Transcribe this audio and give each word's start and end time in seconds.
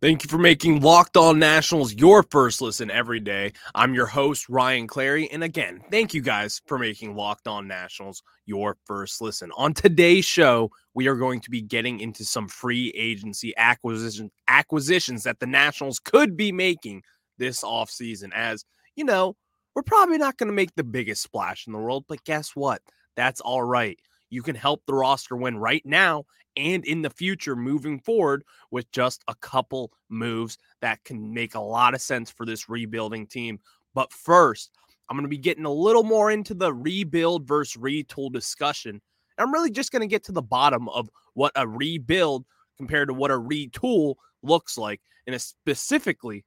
Thank 0.00 0.22
you 0.22 0.28
for 0.28 0.38
making 0.38 0.80
Locked 0.80 1.16
On 1.16 1.40
Nationals 1.40 1.92
your 1.92 2.22
first 2.22 2.60
listen 2.60 2.88
every 2.88 3.18
day. 3.18 3.52
I'm 3.74 3.94
your 3.94 4.06
host, 4.06 4.48
Ryan 4.48 4.86
Clary. 4.86 5.28
And 5.32 5.42
again, 5.42 5.80
thank 5.90 6.14
you 6.14 6.20
guys 6.20 6.62
for 6.66 6.78
making 6.78 7.16
Locked 7.16 7.48
On 7.48 7.66
Nationals 7.66 8.22
your 8.46 8.76
first 8.84 9.20
listen. 9.20 9.50
On 9.56 9.74
today's 9.74 10.24
show, 10.24 10.70
we 10.94 11.08
are 11.08 11.16
going 11.16 11.40
to 11.40 11.50
be 11.50 11.60
getting 11.62 11.98
into 11.98 12.24
some 12.24 12.46
free 12.46 12.92
agency 12.96 13.52
acquisition 13.56 14.30
acquisitions 14.46 15.24
that 15.24 15.40
the 15.40 15.48
Nationals 15.48 15.98
could 15.98 16.36
be 16.36 16.52
making 16.52 17.02
this 17.38 17.64
offseason. 17.64 18.30
As 18.32 18.64
you 18.94 19.02
know, 19.02 19.34
we're 19.74 19.82
probably 19.82 20.16
not 20.16 20.36
going 20.36 20.46
to 20.46 20.54
make 20.54 20.76
the 20.76 20.84
biggest 20.84 21.22
splash 21.22 21.66
in 21.66 21.72
the 21.72 21.78
world, 21.80 22.04
but 22.08 22.22
guess 22.22 22.52
what? 22.54 22.82
That's 23.16 23.40
all 23.40 23.64
right. 23.64 23.98
You 24.30 24.42
can 24.42 24.54
help 24.54 24.82
the 24.86 24.94
roster 24.94 25.36
win 25.36 25.58
right 25.58 25.84
now 25.84 26.24
and 26.56 26.84
in 26.84 27.02
the 27.02 27.10
future 27.10 27.54
moving 27.56 28.00
forward 28.00 28.44
with 28.70 28.90
just 28.90 29.22
a 29.28 29.34
couple 29.36 29.92
moves 30.08 30.58
that 30.80 31.02
can 31.04 31.32
make 31.32 31.54
a 31.54 31.60
lot 31.60 31.94
of 31.94 32.00
sense 32.00 32.30
for 32.30 32.44
this 32.44 32.68
rebuilding 32.68 33.26
team. 33.26 33.60
But 33.94 34.12
first, 34.12 34.70
I'm 35.08 35.16
going 35.16 35.24
to 35.24 35.28
be 35.28 35.38
getting 35.38 35.64
a 35.64 35.72
little 35.72 36.02
more 36.02 36.30
into 36.30 36.54
the 36.54 36.72
rebuild 36.72 37.46
versus 37.46 37.80
retool 37.80 38.32
discussion. 38.32 39.00
I'm 39.38 39.52
really 39.52 39.70
just 39.70 39.92
going 39.92 40.00
to 40.00 40.08
get 40.08 40.24
to 40.24 40.32
the 40.32 40.42
bottom 40.42 40.88
of 40.88 41.08
what 41.34 41.52
a 41.54 41.66
rebuild 41.66 42.44
compared 42.76 43.08
to 43.08 43.14
what 43.14 43.30
a 43.30 43.38
retool 43.38 44.16
looks 44.42 44.76
like, 44.76 45.00
and 45.26 45.40
specifically 45.40 46.44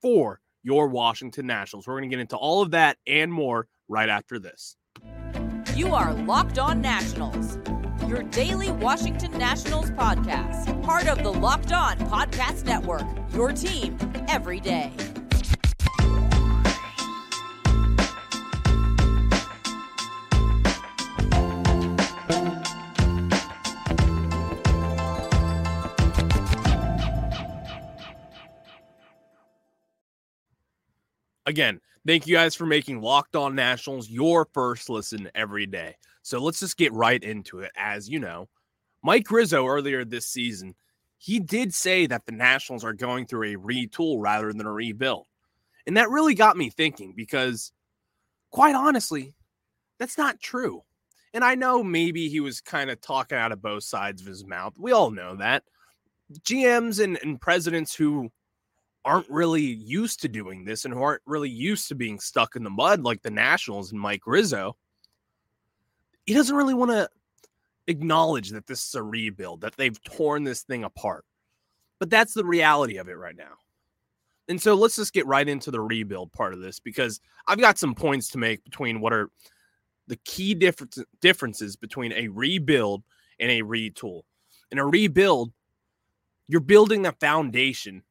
for 0.00 0.40
your 0.62 0.88
Washington 0.88 1.46
Nationals. 1.46 1.86
We're 1.86 1.98
going 1.98 2.10
to 2.10 2.16
get 2.16 2.20
into 2.20 2.36
all 2.36 2.62
of 2.62 2.70
that 2.72 2.98
and 3.06 3.32
more 3.32 3.66
right 3.88 4.08
after 4.08 4.38
this. 4.38 4.76
You 5.74 5.94
are 5.94 6.12
Locked 6.12 6.58
On 6.58 6.80
Nationals 6.80 7.58
your 8.10 8.24
daily 8.24 8.72
Washington 8.72 9.30
Nationals 9.38 9.92
podcast, 9.92 10.82
part 10.82 11.06
of 11.06 11.22
the 11.22 11.32
Locked 11.32 11.72
On 11.72 11.96
Podcast 11.96 12.64
Network, 12.64 13.04
your 13.32 13.52
team 13.52 13.96
every 14.28 14.58
day. 14.58 14.92
Again, 31.50 31.80
thank 32.06 32.28
you 32.28 32.36
guys 32.36 32.54
for 32.54 32.64
making 32.64 33.00
Locked 33.00 33.34
On 33.34 33.56
Nationals 33.56 34.08
your 34.08 34.46
first 34.52 34.88
listen 34.88 35.28
every 35.34 35.66
day. 35.66 35.96
So 36.22 36.38
let's 36.38 36.60
just 36.60 36.76
get 36.76 36.92
right 36.92 37.20
into 37.20 37.58
it. 37.58 37.72
As 37.76 38.08
you 38.08 38.20
know, 38.20 38.48
Mike 39.02 39.28
Rizzo 39.28 39.66
earlier 39.66 40.04
this 40.04 40.28
season, 40.28 40.76
he 41.18 41.40
did 41.40 41.74
say 41.74 42.06
that 42.06 42.24
the 42.24 42.30
Nationals 42.30 42.84
are 42.84 42.92
going 42.92 43.26
through 43.26 43.52
a 43.52 43.56
retool 43.56 44.18
rather 44.20 44.52
than 44.52 44.64
a 44.64 44.70
rebuild. 44.70 45.26
And 45.88 45.96
that 45.96 46.08
really 46.08 46.36
got 46.36 46.56
me 46.56 46.70
thinking 46.70 47.14
because, 47.16 47.72
quite 48.52 48.76
honestly, 48.76 49.34
that's 49.98 50.16
not 50.16 50.38
true. 50.38 50.84
And 51.34 51.42
I 51.42 51.56
know 51.56 51.82
maybe 51.82 52.28
he 52.28 52.38
was 52.38 52.60
kind 52.60 52.90
of 52.90 53.00
talking 53.00 53.38
out 53.38 53.50
of 53.50 53.60
both 53.60 53.82
sides 53.82 54.20
of 54.20 54.28
his 54.28 54.46
mouth. 54.46 54.74
We 54.78 54.92
all 54.92 55.10
know 55.10 55.34
that. 55.34 55.64
GMs 56.42 57.02
and, 57.02 57.18
and 57.24 57.40
presidents 57.40 57.92
who 57.92 58.30
aren't 59.04 59.28
really 59.30 59.62
used 59.62 60.20
to 60.22 60.28
doing 60.28 60.64
this 60.64 60.84
and 60.84 60.92
who 60.92 61.02
aren't 61.02 61.22
really 61.26 61.48
used 61.48 61.88
to 61.88 61.94
being 61.94 62.20
stuck 62.20 62.56
in 62.56 62.64
the 62.64 62.70
mud 62.70 63.02
like 63.02 63.22
the 63.22 63.30
Nationals 63.30 63.92
and 63.92 64.00
Mike 64.00 64.22
Rizzo, 64.26 64.76
he 66.26 66.34
doesn't 66.34 66.56
really 66.56 66.74
want 66.74 66.90
to 66.90 67.08
acknowledge 67.86 68.50
that 68.50 68.66
this 68.66 68.86
is 68.86 68.94
a 68.94 69.02
rebuild, 69.02 69.62
that 69.62 69.76
they've 69.76 70.02
torn 70.04 70.44
this 70.44 70.62
thing 70.62 70.84
apart. 70.84 71.24
But 71.98 72.10
that's 72.10 72.34
the 72.34 72.44
reality 72.44 72.98
of 72.98 73.08
it 73.08 73.18
right 73.18 73.36
now. 73.36 73.56
And 74.48 74.60
so 74.60 74.74
let's 74.74 74.96
just 74.96 75.12
get 75.12 75.26
right 75.26 75.48
into 75.48 75.70
the 75.70 75.80
rebuild 75.80 76.32
part 76.32 76.52
of 76.52 76.60
this 76.60 76.80
because 76.80 77.20
I've 77.46 77.60
got 77.60 77.78
some 77.78 77.94
points 77.94 78.28
to 78.30 78.38
make 78.38 78.64
between 78.64 79.00
what 79.00 79.12
are 79.12 79.30
the 80.08 80.16
key 80.24 80.54
difference, 80.54 80.98
differences 81.20 81.76
between 81.76 82.12
a 82.12 82.28
rebuild 82.28 83.04
and 83.38 83.50
a 83.50 83.62
retool. 83.62 84.22
In 84.72 84.78
a 84.78 84.86
rebuild, 84.86 85.52
you're 86.48 86.60
building 86.60 87.02
the 87.02 87.12
foundation 87.12 88.02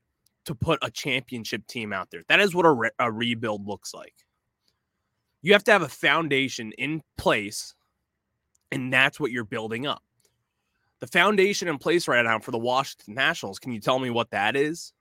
to 0.45 0.55
put 0.55 0.79
a 0.81 0.89
championship 0.89 1.65
team 1.67 1.93
out 1.93 2.09
there. 2.11 2.23
That 2.27 2.39
is 2.39 2.55
what 2.55 2.65
a, 2.65 2.71
re- 2.71 2.89
a 2.99 3.11
rebuild 3.11 3.67
looks 3.67 3.93
like. 3.93 4.15
You 5.41 5.53
have 5.53 5.63
to 5.65 5.71
have 5.71 5.81
a 5.81 5.89
foundation 5.89 6.71
in 6.77 7.01
place 7.17 7.75
and 8.71 8.91
that's 8.93 9.19
what 9.19 9.31
you're 9.31 9.45
building 9.45 9.87
up. 9.87 10.03
The 10.99 11.07
foundation 11.07 11.67
in 11.67 11.77
place 11.77 12.07
right 12.07 12.23
now 12.23 12.39
for 12.39 12.51
the 12.51 12.57
Washington 12.57 13.15
Nationals, 13.15 13.59
can 13.59 13.71
you 13.71 13.79
tell 13.79 13.99
me 13.99 14.09
what 14.09 14.31
that 14.31 14.55
is? 14.55 14.93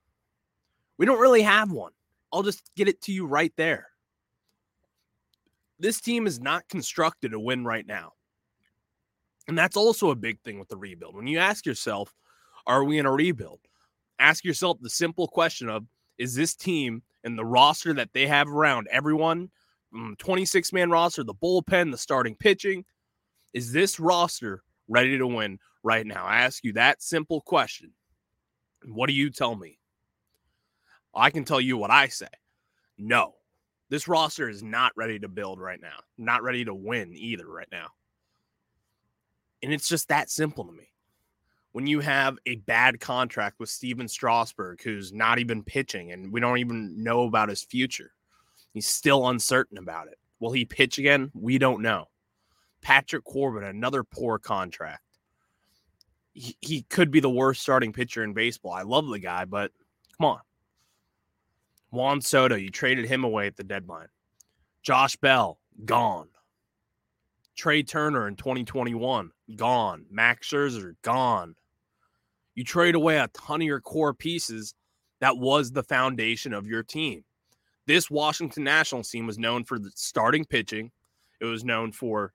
We 0.97 1.07
don't 1.07 1.21
really 1.21 1.43
have 1.43 1.71
one. 1.71 1.93
I'll 2.33 2.43
just 2.43 2.63
get 2.77 2.89
it 2.89 3.01
to 3.03 3.13
you 3.13 3.27
right 3.27 3.53
there. 3.57 3.89
This 5.81 6.01
team 6.01 6.27
is 6.27 6.41
not 6.41 6.69
constructed 6.69 7.33
to 7.33 7.41
win 7.41 7.65
right 7.65 7.87
now. 7.87 8.13
And 9.47 9.57
that's 9.57 9.77
also 9.77 10.11
a 10.11 10.17
big 10.17 10.41
thing 10.43 10.59
with 10.59 10.69
the 10.69 10.77
rebuild. 10.77 11.17
When 11.17 11.27
you 11.27 11.39
ask 11.39 11.65
yourself, 11.65 12.15
are 12.67 12.85
we 12.85 12.99
in 12.99 13.07
a 13.07 13.13
rebuild? 13.13 13.61
Ask 14.19 14.45
yourself 14.45 14.79
the 14.81 14.91
simple 14.91 15.29
question 15.29 15.69
of 15.69 15.87
is 16.19 16.35
this 16.35 16.55
team 16.55 17.03
and 17.25 17.39
the 17.39 17.45
roster 17.45 17.95
that 17.95 18.13
they 18.13 18.27
have 18.27 18.49
around 18.49 18.89
everyone, 18.91 19.51
mm, 19.95 20.19
26 20.19 20.73
man 20.73 20.91
roster, 20.91 21.23
the 21.23 21.35
bullpen, 21.35 21.91
the 21.91 21.99
starting 21.99 22.35
pitching, 22.35 22.85
is 23.55 23.73
this 23.73 24.01
roster 24.01 24.63
ready 24.89 25.19
to 25.19 25.27
win 25.27 25.59
right 25.83 26.07
now? 26.07 26.25
I 26.25 26.39
ask 26.39 26.65
you 26.65 26.73
that 26.75 27.03
simple 27.03 27.41
question. 27.41 27.93
What 28.85 29.09
do 29.09 29.13
you 29.13 29.31
tell 29.31 29.57
me? 29.57 29.79
I 31.15 31.31
can 31.31 31.45
tell 31.45 31.61
you 31.61 31.77
what 31.77 31.91
I 31.91 32.09
say. 32.09 32.29
No, 32.97 33.35
this 33.91 34.09
roster 34.09 34.49
is 34.49 34.63
not 34.63 34.93
ready 34.97 35.19
to 35.21 35.29
build 35.29 35.61
right 35.61 35.81
now, 35.81 35.99
not 36.17 36.43
ready 36.43 36.65
to 36.65 36.75
win 36.75 37.13
either 37.15 37.47
right 37.47 37.69
now. 37.73 37.89
And 39.63 39.73
it's 39.73 39.89
just 39.89 40.09
that 40.09 40.31
simple 40.31 40.65
to 40.65 40.73
me. 40.73 40.89
When 41.73 41.87
you 41.87 42.01
have 42.01 42.39
a 42.47 42.57
bad 42.57 42.99
contract 42.99 43.61
with 43.61 43.69
Stephen 43.69 44.09
Strasburg, 44.09 44.83
who's 44.83 45.13
not 45.13 45.39
even 45.39 45.63
pitching 45.63 46.13
and 46.13 46.33
we 46.33 46.41
don't 46.41 46.59
even 46.59 47.03
know 47.03 47.25
about 47.25 47.49
his 47.49 47.63
future, 47.63 48.13
he's 48.73 48.89
still 48.89 49.29
uncertain 49.29 49.79
about 49.79 50.09
it. 50.09 50.19
Will 50.41 50.53
he 50.53 50.65
pitch 50.65 50.99
again? 50.99 51.31
We 51.35 51.59
don't 51.59 51.83
know. 51.83 52.07
Patrick 52.81 53.25
Corbin, 53.25 53.65
another 53.65 54.03
poor 54.05 54.39
contract. 54.39 55.03
He, 56.33 56.57
he 56.61 56.83
could 56.83 57.11
be 57.11 57.21
the 57.21 57.31
worst 57.31 57.61
starting 57.61 57.93
pitcher 57.93 58.23
in 58.23 58.33
baseball. 58.33 58.73
I 58.73 58.83
love 58.83 59.09
the 59.09 59.19
guy, 59.19 59.45
but 59.45 59.73
come 60.17 60.27
on. 60.27 60.41
Juan 61.91 62.21
Soto, 62.21 62.55
you 62.55 62.71
traded 62.71 63.07
him 63.07 63.25
away 63.25 63.47
at 63.47 63.57
the 63.57 63.65
deadline. 63.65 64.09
Josh 64.83 65.17
Bell, 65.17 65.59
gone. 65.85 66.29
Trea 67.59 67.83
Turner 67.83 68.29
in 68.29 68.37
2021, 68.37 69.31
gone. 69.57 70.07
Max 70.11 70.49
Scherzer, 70.49 70.95
gone. 71.03 71.57
You 72.55 72.63
trade 72.63 72.95
away 72.95 73.19
a 73.19 73.29
ton 73.29 73.61
of 73.61 73.67
your 73.67 73.81
core 73.81 74.15
pieces 74.15 74.75
that 75.21 75.37
was 75.37 75.73
the 75.73 75.83
foundation 75.83 76.55
of 76.55 76.67
your 76.67 76.85
team. 76.85 77.25
This 77.87 78.11
Washington 78.11 78.65
Nationals 78.65 79.11
team 79.11 79.27
was 79.27 79.39
known 79.39 79.65
for 79.65 79.79
the 79.79 79.91
starting 79.95 80.45
pitching. 80.45 80.93
It 81.41 81.47
was 81.47 81.65
known 81.65 81.91
for 81.91 82.33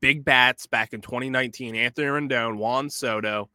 big 0.00 0.24
bats 0.24 0.66
back 0.66 0.92
in 0.92 1.00
2019. 1.00 1.74
Anthony 1.74 2.06
Rendon, 2.06 2.56
Juan 2.56 2.90
Soto, 2.90 3.48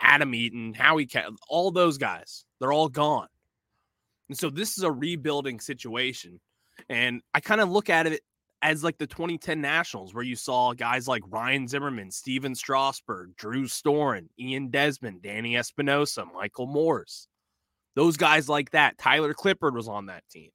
Adam 0.00 0.34
Eaton, 0.34 0.72
Howie 0.72 1.06
Cat, 1.06 1.26
all 1.50 1.70
those 1.70 1.98
guys, 1.98 2.44
they're 2.58 2.72
all 2.72 2.88
gone. 2.88 3.28
And 4.30 4.38
so 4.38 4.48
this 4.48 4.78
is 4.78 4.84
a 4.84 4.92
rebuilding 4.92 5.60
situation. 5.60 6.40
And 6.88 7.20
I 7.34 7.40
kind 7.40 7.60
of 7.60 7.70
look 7.70 7.90
at 7.90 8.06
it 8.06 8.20
as 8.62 8.82
like 8.82 8.98
the 8.98 9.06
2010 9.06 9.60
Nationals, 9.60 10.14
where 10.14 10.24
you 10.24 10.36
saw 10.36 10.72
guys 10.72 11.06
like 11.06 11.22
Ryan 11.28 11.68
Zimmerman, 11.68 12.10
Stephen 12.10 12.54
Strasburg, 12.54 13.36
Drew 13.36 13.64
Storen, 13.64 14.28
Ian 14.38 14.68
Desmond, 14.68 15.22
Danny 15.22 15.56
Espinosa, 15.56 16.24
Michael 16.24 16.66
Morse. 16.66 17.28
Those 17.94 18.16
guys 18.16 18.48
like 18.48 18.70
that. 18.70 18.98
Tyler 18.98 19.34
Clippard 19.34 19.74
was 19.74 19.88
on 19.88 20.06
that 20.06 20.24
team. 20.30 20.50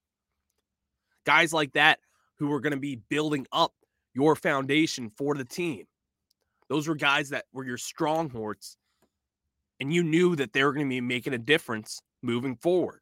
Guys 1.25 1.53
like 1.53 1.73
that 1.73 1.99
who 2.39 2.47
were 2.47 2.59
going 2.59 2.73
to 2.73 2.79
be 2.79 2.95
building 3.09 3.45
up 3.51 3.73
your 4.13 4.35
foundation 4.35 5.09
for 5.09 5.35
the 5.35 5.45
team. 5.45 5.85
Those 6.69 6.87
were 6.87 6.95
guys 6.95 7.29
that 7.29 7.45
were 7.53 7.65
your 7.65 7.77
strongholds, 7.77 8.77
and 9.79 9.93
you 9.93 10.03
knew 10.03 10.35
that 10.35 10.53
they 10.53 10.63
were 10.63 10.73
going 10.73 10.87
to 10.87 10.89
be 10.89 11.01
making 11.01 11.33
a 11.33 11.37
difference 11.37 12.01
moving 12.21 12.55
forward. 12.55 12.99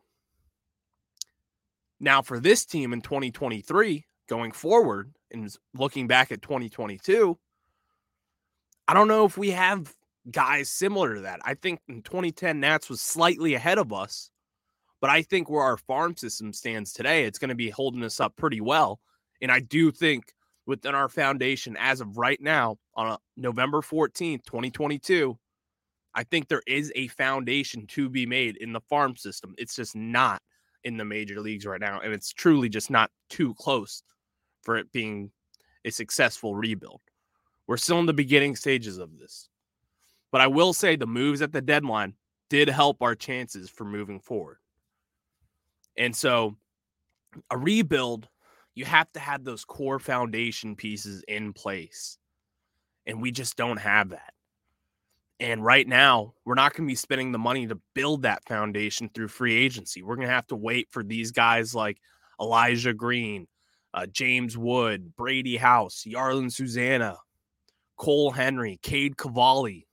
Now, 2.00 2.22
for 2.22 2.40
this 2.40 2.66
team 2.66 2.94
in 2.94 3.02
2023, 3.02 4.06
going 4.32 4.54
forward 4.54 5.14
and 5.32 5.54
looking 5.74 6.08
back 6.08 6.32
at 6.32 6.42
2022, 6.42 7.38
I 8.88 8.94
don't 8.94 9.10
know 9.10 9.26
if 9.26 9.38
we 9.38 9.50
have 9.50 9.94
guys 10.32 10.70
similar 10.70 11.16
to 11.16 11.22
that. 11.22 11.42
I 11.44 11.54
think 11.56 11.82
in 11.90 12.02
2010, 12.02 12.62
Nats 12.62 12.90
was 12.90 13.02
slightly 13.02 13.56
ahead 13.56 13.78
of 13.78 13.92
us, 13.92 14.32
but 15.02 15.10
I 15.10 15.22
think 15.22 15.50
where 15.50 15.64
our 15.64 15.76
farm 15.76 16.16
system 16.16 16.54
stands 16.54 16.94
today, 16.94 17.26
it's 17.26 17.40
going 17.40 17.50
to 17.50 17.56
be 17.56 17.70
holding 17.70 18.06
us 18.06 18.22
up 18.22 18.38
pretty 18.38 18.62
well. 18.62 19.02
And 19.42 19.52
I 19.52 19.60
do 19.60 19.92
think 19.92 20.32
within 20.66 20.96
our 20.96 21.10
foundation 21.10 21.76
as 21.78 22.00
of 22.00 22.18
right 22.18 22.40
now 22.40 22.78
on 22.96 23.18
November 23.36 23.82
14th, 23.82 24.46
2022, 24.46 25.38
I 26.16 26.24
think 26.24 26.48
there 26.48 26.64
is 26.68 26.90
a 26.96 27.10
foundation 27.10 27.86
to 27.88 28.08
be 28.08 28.26
made 28.26 28.56
in 28.56 28.72
the 28.72 28.82
farm 28.90 29.18
system. 29.18 29.56
It's 29.58 29.76
just 29.76 29.94
not 29.94 30.42
in 30.86 30.96
the 30.96 31.04
major 31.04 31.42
leagues 31.42 31.66
right 31.66 31.82
now. 31.82 32.00
And 32.00 32.14
it's 32.14 32.32
truly 32.32 32.70
just 32.70 32.90
not 32.90 33.12
too 33.30 33.54
close 33.56 34.04
for 34.62 34.78
it 34.78 34.92
being 34.92 35.32
a 35.86 35.90
successful 35.92 36.56
rebuild. 36.56 37.02
We're 37.68 37.78
still 37.78 38.00
in 38.00 38.06
the 38.06 38.14
beginning 38.14 38.56
stages 38.56 38.98
of 38.98 39.18
this. 39.18 39.50
But 40.32 40.42
I 40.42 40.48
will 40.48 40.74
say 40.74 40.96
the 40.96 41.08
moves 41.08 41.42
at 41.42 41.52
the 41.52 41.62
deadline 41.62 42.16
did 42.50 42.70
help 42.70 43.02
our 43.02 43.16
chances 43.16 43.70
for 43.70 43.86
moving 43.86 44.20
forward. 44.20 44.58
And 45.98 46.16
so 46.16 46.58
a 47.50 47.58
rebuild, 47.58 48.28
you 48.76 48.86
have 48.86 49.12
to 49.14 49.20
have 49.20 49.44
those 49.44 49.66
core 49.66 50.00
foundation 50.00 50.76
pieces 50.76 51.24
in 51.28 51.54
place. 51.54 52.18
And 53.06 53.22
we 53.22 53.32
just 53.32 53.58
don't 53.58 53.78
have 53.78 54.10
that. 54.10 54.34
And 55.40 55.66
right 55.66 55.88
now, 55.88 56.36
we're 56.46 56.54
not 56.54 56.74
going 56.74 56.88
to 56.88 56.92
be 56.92 56.96
spending 56.96 57.32
the 57.32 57.40
money 57.40 57.66
to 57.66 57.80
build 57.96 58.22
that 58.22 58.48
foundation 58.48 59.10
through 59.10 59.30
free 59.30 59.56
agency. 59.56 60.04
We're 60.04 60.16
going 60.16 60.28
to 60.28 60.34
have 60.34 60.48
to 60.48 60.56
wait 60.56 60.90
for 60.92 61.04
these 61.04 61.32
guys 61.32 61.74
like 61.74 61.98
Elijah 62.40 62.94
Green, 62.94 63.48
uh, 63.94 64.06
James 64.08 64.58
Wood, 64.58 65.16
Brady 65.16 65.58
House, 65.58 66.06
Jarlin 66.08 66.52
Susana, 66.52 67.18
Cole 67.98 68.32
Henry, 68.32 68.80
Cade 68.82 69.18
Cavalli, 69.18 69.88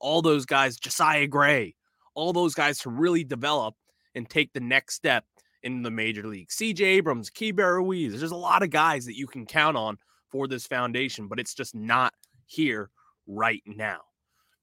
all 0.00 0.22
those 0.22 0.46
guys, 0.46 0.76
Josiah 0.76 1.26
Gray, 1.26 1.74
all 2.14 2.32
those 2.32 2.54
guys 2.54 2.78
to 2.80 2.90
really 2.90 3.24
develop 3.24 3.74
and 4.14 4.28
take 4.28 4.52
the 4.52 4.60
next 4.60 4.94
step 4.94 5.24
in 5.62 5.82
the 5.82 5.90
major 5.90 6.26
league. 6.26 6.48
CJ 6.48 6.80
Abrams, 6.80 7.30
Keibert 7.30 7.76
Ruiz, 7.76 8.18
there's 8.18 8.32
a 8.32 8.36
lot 8.36 8.62
of 8.62 8.70
guys 8.70 9.06
that 9.06 9.16
you 9.16 9.26
can 9.26 9.46
count 9.46 9.76
on 9.76 9.96
for 10.28 10.48
this 10.48 10.66
foundation, 10.66 11.28
but 11.28 11.38
it's 11.38 11.54
just 11.54 11.74
not 11.74 12.12
here 12.46 12.90
right 13.26 13.62
now. 13.66 14.00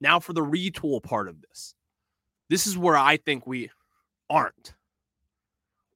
Now, 0.02 0.20
for 0.20 0.34
the 0.34 0.44
retool 0.44 1.02
part 1.02 1.28
of 1.28 1.42
this, 1.42 1.76
this 2.50 2.66
is 2.68 2.78
where 2.78 2.98
I 2.98 3.18
think 3.18 3.46
we 3.46 3.70
aren't. 4.30 4.74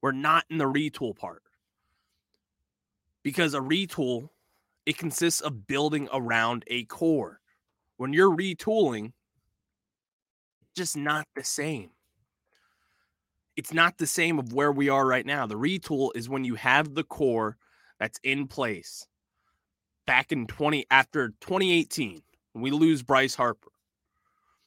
We're 0.02 0.12
not 0.12 0.44
in 0.50 0.58
the 0.58 0.64
retool 0.64 1.16
part 1.16 1.42
because 3.24 3.54
a 3.54 3.60
retool 3.60 4.28
it 4.86 4.98
consists 4.98 5.40
of 5.40 5.66
building 5.66 6.08
around 6.12 6.62
a 6.68 6.84
core. 6.84 7.40
When 7.96 8.12
you're 8.12 8.30
retooling, 8.30 9.12
just 10.76 10.96
not 10.96 11.26
the 11.34 11.42
same. 11.42 11.90
It's 13.56 13.72
not 13.72 13.98
the 13.98 14.06
same 14.06 14.38
of 14.38 14.52
where 14.52 14.72
we 14.72 14.88
are 14.88 15.06
right 15.06 15.24
now. 15.24 15.46
The 15.46 15.54
retool 15.54 16.10
is 16.14 16.28
when 16.28 16.44
you 16.44 16.56
have 16.56 16.94
the 16.94 17.04
core 17.04 17.56
that's 17.98 18.18
in 18.22 18.46
place. 18.46 19.06
Back 20.06 20.32
in 20.32 20.46
20 20.46 20.84
after 20.90 21.28
2018, 21.40 22.20
when 22.52 22.62
we 22.62 22.70
lose 22.70 23.02
Bryce 23.02 23.36
Harper, 23.36 23.70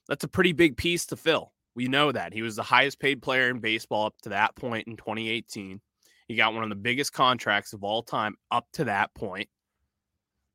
that's 0.08 0.24
a 0.24 0.30
pretty 0.30 0.54
big 0.54 0.78
piece 0.78 1.06
to 1.08 1.16
fill. 1.16 1.52
We 1.76 1.88
know 1.88 2.12
that. 2.12 2.34
He 2.34 2.42
was 2.42 2.56
the 2.56 2.64
highest 2.64 3.00
paid 3.00 3.22
player 3.22 3.50
in 3.50 3.60
baseball 3.60 4.08
up 4.08 4.16
to 4.24 4.30
that 4.30 4.56
point 4.56 4.88
in 4.88 4.96
2018. 4.96 5.82
He 6.28 6.36
got 6.36 6.54
one 6.54 6.64
of 6.64 6.70
the 6.70 6.76
biggest 6.76 7.14
contracts 7.14 7.74
of 7.74 7.84
all 7.84 8.04
time 8.04 8.36
up 8.52 8.68
to 8.74 8.86
that 8.86 9.14
point. 9.16 9.50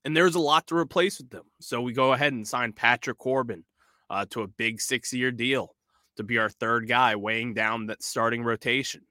And 0.04 0.16
there's 0.16 0.34
a 0.34 0.40
lot 0.40 0.66
to 0.66 0.76
replace 0.76 1.18
with 1.18 1.30
them. 1.30 1.44
So 1.60 1.80
we 1.80 1.92
go 1.92 2.12
ahead 2.12 2.32
and 2.32 2.46
sign 2.46 2.72
Patrick 2.72 3.18
Corbin 3.18 3.64
uh, 4.10 4.26
to 4.30 4.42
a 4.42 4.48
big 4.48 4.80
six 4.80 5.12
year 5.12 5.30
deal 5.30 5.74
to 6.16 6.22
be 6.22 6.38
our 6.38 6.50
third 6.50 6.88
guy 6.88 7.16
weighing 7.16 7.54
down 7.54 7.86
that 7.86 8.02
starting 8.02 8.42
rotation. 8.42 9.02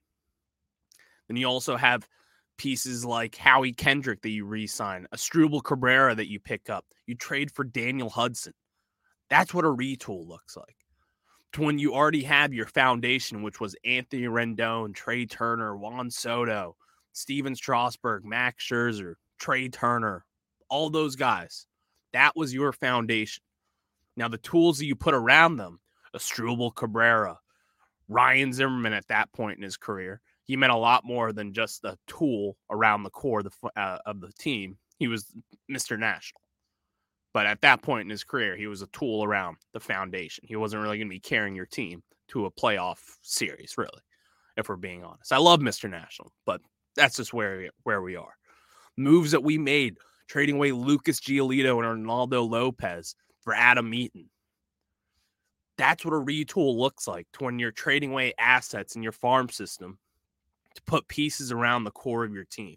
Then 1.28 1.38
you 1.38 1.48
also 1.48 1.78
have 1.78 2.08
pieces 2.58 3.04
like 3.04 3.36
Howie 3.36 3.74
Kendrick 3.74 4.22
that 4.22 4.30
you 4.30 4.46
re 4.46 4.68
sign, 4.68 5.08
Asdrubal 5.14 5.64
Cabrera 5.64 6.14
that 6.14 6.30
you 6.30 6.40
pick 6.40 6.70
up. 6.70 6.86
You 7.08 7.16
trade 7.16 7.52
for 7.52 7.64
Daniel 7.64 8.10
Hudson. 8.10 8.54
That's 9.30 9.54
what 9.54 9.66
a 9.66 9.70
retool 9.70 10.28
looks 10.28 10.56
like. 10.56 10.76
To 11.54 11.62
when 11.64 11.80
you 11.80 11.94
already 11.94 12.24
have 12.24 12.54
your 12.54 12.66
foundation, 12.66 13.44
which 13.44 13.60
was 13.60 13.76
Anthony 13.84 14.24
Rendon, 14.24 14.94
Trea 14.96 15.26
Turner, 15.26 15.76
Juan 15.76 16.10
Soto, 16.10 16.78
Stephen 17.12 17.56
Strasburg, 17.56 18.24
Max 18.24 18.66
Scherzer, 18.66 19.16
Trea 19.38 19.70
Turner, 19.70 20.26
all 20.70 20.90
those 20.90 21.16
guys. 21.16 21.66
That 22.14 22.36
was 22.36 22.54
your 22.54 22.72
foundation. 22.72 23.44
Now, 24.16 24.28
the 24.28 24.38
tools 24.38 24.78
that 24.78 24.86
you 24.86 24.96
put 24.96 25.14
around 25.14 25.58
them, 25.58 25.80
Asdrubal 26.16 26.76
Cabrera, 26.76 27.40
Ryan 28.08 28.54
Zimmerman 28.54 28.94
at 28.94 29.08
that 29.08 29.32
point 29.34 29.58
in 29.58 29.64
his 29.64 29.78
career, 29.78 30.22
he 30.44 30.58
meant 30.58 30.74
a 30.74 30.78
lot 30.78 31.06
more 31.06 31.32
than 31.32 31.54
just 31.54 31.82
the 31.82 31.98
tool 32.08 32.58
around 32.70 33.04
the 33.04 33.10
core 33.10 33.40
of 33.40 33.46
the, 33.46 33.82
uh, 33.82 34.00
of 34.06 34.20
the 34.20 34.32
team. 34.34 34.78
He 35.00 35.08
was 35.08 35.34
Mr. 35.72 35.98
National. 35.98 36.42
But 37.34 37.46
at 37.46 37.62
that 37.62 37.82
point 37.82 38.06
in 38.06 38.10
his 38.10 38.24
career, 38.24 38.58
he 38.58 38.68
was 38.68 38.82
a 38.82 38.88
tool 38.88 39.24
around 39.24 39.58
the 39.74 39.80
foundation. 39.80 40.44
He 40.48 40.56
wasn't 40.56 40.84
really 40.84 40.98
going 40.98 41.08
to 41.08 41.16
be 41.16 41.20
carrying 41.20 41.56
your 41.56 41.66
team 41.66 42.04
to 42.30 42.46
a 42.46 42.52
playoff 42.52 43.00
series, 43.22 43.78
really, 43.78 44.02
if 44.58 44.68
we're 44.68 44.76
being 44.76 45.04
honest. 45.04 45.32
I 45.32 45.38
love 45.38 45.60
Mr. 45.60 45.90
National, 45.90 46.32
but 46.46 46.62
that's 46.96 47.16
just 47.16 47.34
where 47.34 47.70
where 47.84 48.02
we 48.02 48.16
are. 48.16 48.34
Moves 48.98 49.32
that 49.32 49.44
we 49.44 49.58
made, 49.58 49.98
trading 50.28 50.56
away 50.56 50.72
Lucas 50.74 51.22
Giolito 51.22 51.80
and 51.80 52.06
Ronaldo 52.06 52.50
Lopez 52.50 53.16
for 53.42 53.54
Adam 53.54 53.94
Eaton. 53.94 54.30
That's 55.78 56.06
what 56.06 56.14
a 56.14 56.18
retool 56.18 56.78
looks 56.78 57.08
like 57.08 57.28
when 57.40 57.58
you're 57.58 57.72
trading 57.72 58.12
away 58.12 58.34
assets 58.38 58.96
in 58.96 59.04
your 59.04 59.14
farm 59.14 59.50
system 59.50 59.98
to 60.76 60.82
put 60.84 61.08
pieces 61.08 61.52
around 61.52 61.86
the 61.86 61.92
core 61.92 62.24
of 62.24 62.34
your 62.34 62.44
team. 62.44 62.76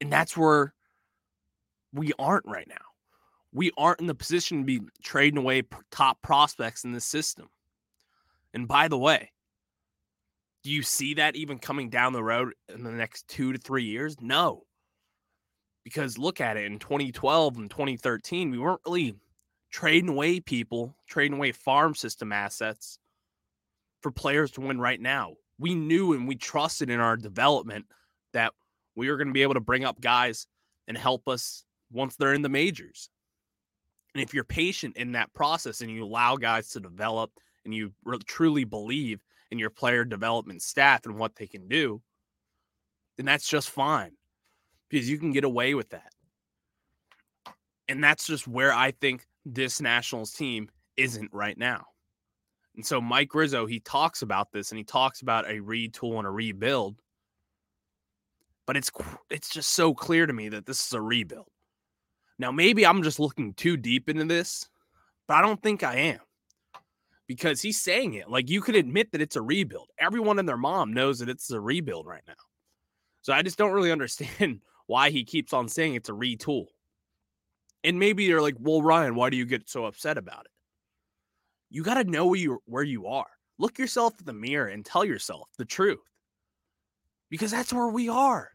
And 0.00 0.12
that's 0.12 0.36
where 0.36 0.73
we 1.94 2.12
aren't 2.18 2.46
right 2.46 2.68
now. 2.68 2.74
We 3.52 3.70
aren't 3.78 4.00
in 4.00 4.06
the 4.06 4.14
position 4.14 4.58
to 4.58 4.64
be 4.64 4.80
trading 5.02 5.38
away 5.38 5.62
top 5.90 6.20
prospects 6.22 6.84
in 6.84 6.92
the 6.92 7.00
system. 7.00 7.48
And 8.52 8.66
by 8.66 8.88
the 8.88 8.98
way, 8.98 9.30
do 10.64 10.70
you 10.70 10.82
see 10.82 11.14
that 11.14 11.36
even 11.36 11.58
coming 11.58 11.88
down 11.88 12.12
the 12.12 12.22
road 12.22 12.52
in 12.68 12.82
the 12.82 12.90
next 12.90 13.28
two 13.28 13.52
to 13.52 13.58
three 13.58 13.84
years? 13.84 14.16
No. 14.20 14.64
Because 15.84 16.18
look 16.18 16.40
at 16.40 16.56
it 16.56 16.64
in 16.64 16.78
2012 16.78 17.58
and 17.58 17.70
2013, 17.70 18.50
we 18.50 18.58
weren't 18.58 18.80
really 18.86 19.14
trading 19.70 20.08
away 20.08 20.40
people, 20.40 20.96
trading 21.06 21.36
away 21.36 21.52
farm 21.52 21.94
system 21.94 22.32
assets 22.32 22.98
for 24.00 24.10
players 24.10 24.50
to 24.52 24.62
win 24.62 24.80
right 24.80 25.00
now. 25.00 25.34
We 25.58 25.74
knew 25.74 26.14
and 26.14 26.26
we 26.26 26.36
trusted 26.36 26.90
in 26.90 26.98
our 26.98 27.16
development 27.16 27.86
that 28.32 28.52
we 28.96 29.10
were 29.10 29.16
going 29.16 29.28
to 29.28 29.34
be 29.34 29.42
able 29.42 29.54
to 29.54 29.60
bring 29.60 29.84
up 29.84 30.00
guys 30.00 30.46
and 30.88 30.96
help 30.96 31.28
us 31.28 31.64
once 31.94 32.16
they're 32.16 32.34
in 32.34 32.42
the 32.42 32.48
majors. 32.48 33.08
And 34.14 34.22
if 34.22 34.34
you're 34.34 34.44
patient 34.44 34.96
in 34.96 35.12
that 35.12 35.32
process 35.32 35.80
and 35.80 35.90
you 35.90 36.04
allow 36.04 36.36
guys 36.36 36.68
to 36.70 36.80
develop 36.80 37.30
and 37.64 37.74
you 37.74 37.92
re- 38.04 38.18
truly 38.26 38.64
believe 38.64 39.20
in 39.50 39.58
your 39.58 39.70
player 39.70 40.04
development 40.04 40.62
staff 40.62 41.06
and 41.06 41.18
what 41.18 41.34
they 41.36 41.46
can 41.46 41.68
do, 41.68 42.02
then 43.16 43.26
that's 43.26 43.48
just 43.48 43.70
fine 43.70 44.12
because 44.88 45.08
you 45.08 45.18
can 45.18 45.32
get 45.32 45.44
away 45.44 45.74
with 45.74 45.88
that. 45.90 46.12
And 47.88 48.02
that's 48.02 48.26
just 48.26 48.46
where 48.46 48.72
I 48.72 48.92
think 48.92 49.26
this 49.44 49.80
Nationals 49.80 50.32
team 50.32 50.70
isn't 50.96 51.30
right 51.32 51.58
now. 51.58 51.86
And 52.76 52.84
so 52.84 53.00
Mike 53.00 53.34
Rizzo, 53.34 53.66
he 53.66 53.80
talks 53.80 54.22
about 54.22 54.50
this 54.52 54.70
and 54.70 54.78
he 54.78 54.84
talks 54.84 55.22
about 55.22 55.46
a 55.46 55.60
retool 55.60 56.18
and 56.18 56.26
a 56.26 56.30
rebuild. 56.30 56.96
But 58.66 58.76
it's 58.76 58.90
it's 59.30 59.50
just 59.50 59.72
so 59.72 59.92
clear 59.92 60.26
to 60.26 60.32
me 60.32 60.48
that 60.48 60.66
this 60.66 60.86
is 60.86 60.92
a 60.92 61.00
rebuild. 61.00 61.48
Now, 62.38 62.50
maybe 62.50 62.84
I'm 62.84 63.02
just 63.02 63.20
looking 63.20 63.54
too 63.54 63.76
deep 63.76 64.08
into 64.08 64.24
this, 64.24 64.68
but 65.28 65.34
I 65.34 65.42
don't 65.42 65.62
think 65.62 65.82
I 65.82 65.96
am 65.96 66.20
because 67.26 67.62
he's 67.62 67.80
saying 67.80 68.14
it. 68.14 68.28
Like 68.28 68.50
you 68.50 68.60
could 68.60 68.76
admit 68.76 69.12
that 69.12 69.20
it's 69.20 69.36
a 69.36 69.42
rebuild. 69.42 69.90
Everyone 69.98 70.38
and 70.38 70.48
their 70.48 70.56
mom 70.56 70.92
knows 70.92 71.20
that 71.20 71.28
it's 71.28 71.50
a 71.50 71.60
rebuild 71.60 72.06
right 72.06 72.22
now. 72.26 72.34
So 73.22 73.32
I 73.32 73.42
just 73.42 73.58
don't 73.58 73.72
really 73.72 73.92
understand 73.92 74.60
why 74.86 75.10
he 75.10 75.24
keeps 75.24 75.52
on 75.52 75.68
saying 75.68 75.94
it's 75.94 76.08
a 76.08 76.12
retool. 76.12 76.66
And 77.82 77.98
maybe 77.98 78.24
you're 78.24 78.42
like, 78.42 78.56
well, 78.58 78.82
Ryan, 78.82 79.14
why 79.14 79.30
do 79.30 79.36
you 79.36 79.44
get 79.44 79.68
so 79.68 79.84
upset 79.84 80.18
about 80.18 80.46
it? 80.46 80.50
You 81.70 81.82
got 81.82 81.94
to 81.94 82.04
know 82.04 82.26
where 82.26 82.38
you, 82.38 82.62
where 82.66 82.82
you 82.82 83.06
are. 83.06 83.26
Look 83.58 83.78
yourself 83.78 84.14
in 84.18 84.26
the 84.26 84.32
mirror 84.32 84.68
and 84.68 84.84
tell 84.84 85.04
yourself 85.04 85.48
the 85.58 85.64
truth 85.64 86.00
because 87.30 87.50
that's 87.50 87.72
where 87.72 87.88
we 87.88 88.08
are. 88.08 88.53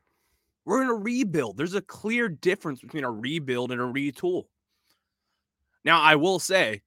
We're 0.69 0.83
in 0.83 0.89
a 0.89 0.93
rebuild. 0.93 1.57
There's 1.57 1.73
a 1.73 1.81
clear 1.81 2.29
difference 2.29 2.79
between 2.79 3.03
a 3.03 3.09
rebuild 3.09 3.71
and 3.71 3.81
a 3.81 3.85
retool. 3.85 4.43
Now, 5.83 5.99
I 5.99 6.15
will 6.15 6.37
say, 6.37 6.83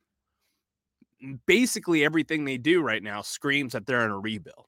basically 1.47 2.05
everything 2.05 2.45
they 2.45 2.59
do 2.59 2.81
right 2.81 3.03
now 3.03 3.23
screams 3.23 3.73
that 3.73 3.85
they're 3.85 4.05
in 4.05 4.13
a 4.13 4.21
rebuild. 4.21 4.67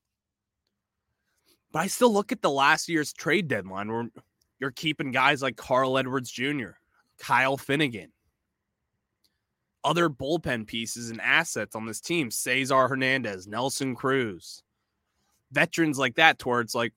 But 1.70 1.78
I 1.78 1.86
still 1.86 2.12
look 2.12 2.32
at 2.32 2.42
the 2.42 2.50
last 2.50 2.88
year's 2.88 3.12
trade 3.12 3.46
deadline 3.46 3.92
where 3.92 4.08
you're 4.58 4.72
keeping 4.72 5.12
guys 5.12 5.42
like 5.42 5.54
Carl 5.54 5.96
Edwards 5.96 6.32
Jr., 6.32 6.70
Kyle 7.16 7.56
Finnegan, 7.56 8.10
other 9.84 10.10
bullpen 10.10 10.66
pieces 10.66 11.10
and 11.10 11.20
assets 11.20 11.76
on 11.76 11.86
this 11.86 12.00
team, 12.00 12.32
Cesar 12.32 12.88
Hernandez, 12.88 13.46
Nelson 13.46 13.94
Cruz, 13.94 14.64
veterans 15.52 16.00
like 16.00 16.16
that, 16.16 16.40
towards 16.40 16.74
like, 16.74 16.92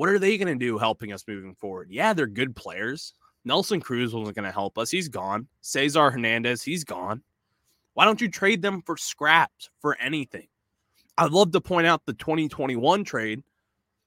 what 0.00 0.08
are 0.08 0.18
they 0.18 0.38
going 0.38 0.48
to 0.48 0.54
do 0.54 0.78
helping 0.78 1.12
us 1.12 1.28
moving 1.28 1.54
forward? 1.54 1.88
Yeah, 1.90 2.14
they're 2.14 2.26
good 2.26 2.56
players. 2.56 3.12
Nelson 3.44 3.82
Cruz 3.82 4.14
wasn't 4.14 4.34
going 4.34 4.46
to 4.46 4.50
help 4.50 4.78
us. 4.78 4.90
He's 4.90 5.10
gone. 5.10 5.46
Cesar 5.60 6.10
Hernandez, 6.10 6.62
he's 6.62 6.84
gone. 6.84 7.22
Why 7.92 8.06
don't 8.06 8.18
you 8.18 8.30
trade 8.30 8.62
them 8.62 8.80
for 8.80 8.96
scraps 8.96 9.68
for 9.82 9.98
anything? 10.00 10.46
I'd 11.18 11.32
love 11.32 11.52
to 11.52 11.60
point 11.60 11.86
out 11.86 12.06
the 12.06 12.14
2021 12.14 13.04
trade 13.04 13.42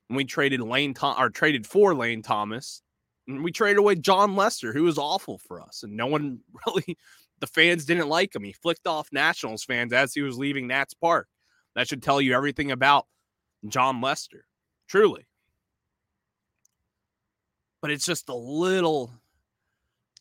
when 0.07 0.17
we 0.17 0.25
traded 0.25 0.61
Lane 0.61 0.95
Tom- 0.95 1.21
or 1.21 1.29
traded 1.29 1.67
for 1.67 1.93
Lane 1.93 2.23
Thomas. 2.23 2.81
And 3.27 3.43
we 3.43 3.51
traded 3.51 3.77
away 3.77 3.93
Jon 3.93 4.35
Lester, 4.35 4.73
who 4.73 4.85
was 4.85 4.97
awful 4.97 5.37
for 5.37 5.61
us. 5.61 5.83
And 5.83 5.95
no 5.95 6.07
one 6.07 6.39
really, 6.65 6.97
the 7.39 7.45
fans 7.45 7.85
didn't 7.85 8.09
like 8.09 8.35
him. 8.35 8.43
He 8.43 8.53
flicked 8.53 8.87
off 8.87 9.09
Nationals 9.11 9.63
fans 9.63 9.93
as 9.93 10.15
he 10.15 10.23
was 10.23 10.39
leaving 10.39 10.65
Nats 10.65 10.95
Park. 10.95 11.27
That 11.75 11.87
should 11.87 12.01
tell 12.01 12.19
you 12.19 12.33
everything 12.33 12.71
about 12.71 13.05
Jon 13.67 14.01
Lester, 14.01 14.45
truly. 14.87 15.27
But 17.83 17.91
it's 17.91 18.05
just 18.05 18.29
a 18.29 18.35
little, 18.35 19.11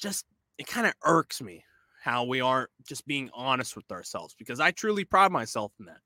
just, 0.00 0.26
it 0.58 0.66
kind 0.66 0.84
of 0.84 0.94
irks 1.04 1.40
me 1.40 1.64
how 2.02 2.24
we 2.24 2.40
aren't 2.40 2.70
just 2.88 3.06
being 3.06 3.30
honest 3.32 3.76
with 3.76 3.88
ourselves 3.92 4.34
because 4.36 4.58
I 4.58 4.72
truly 4.72 5.04
pride 5.04 5.30
myself 5.30 5.70
in 5.78 5.86
that. 5.86 6.00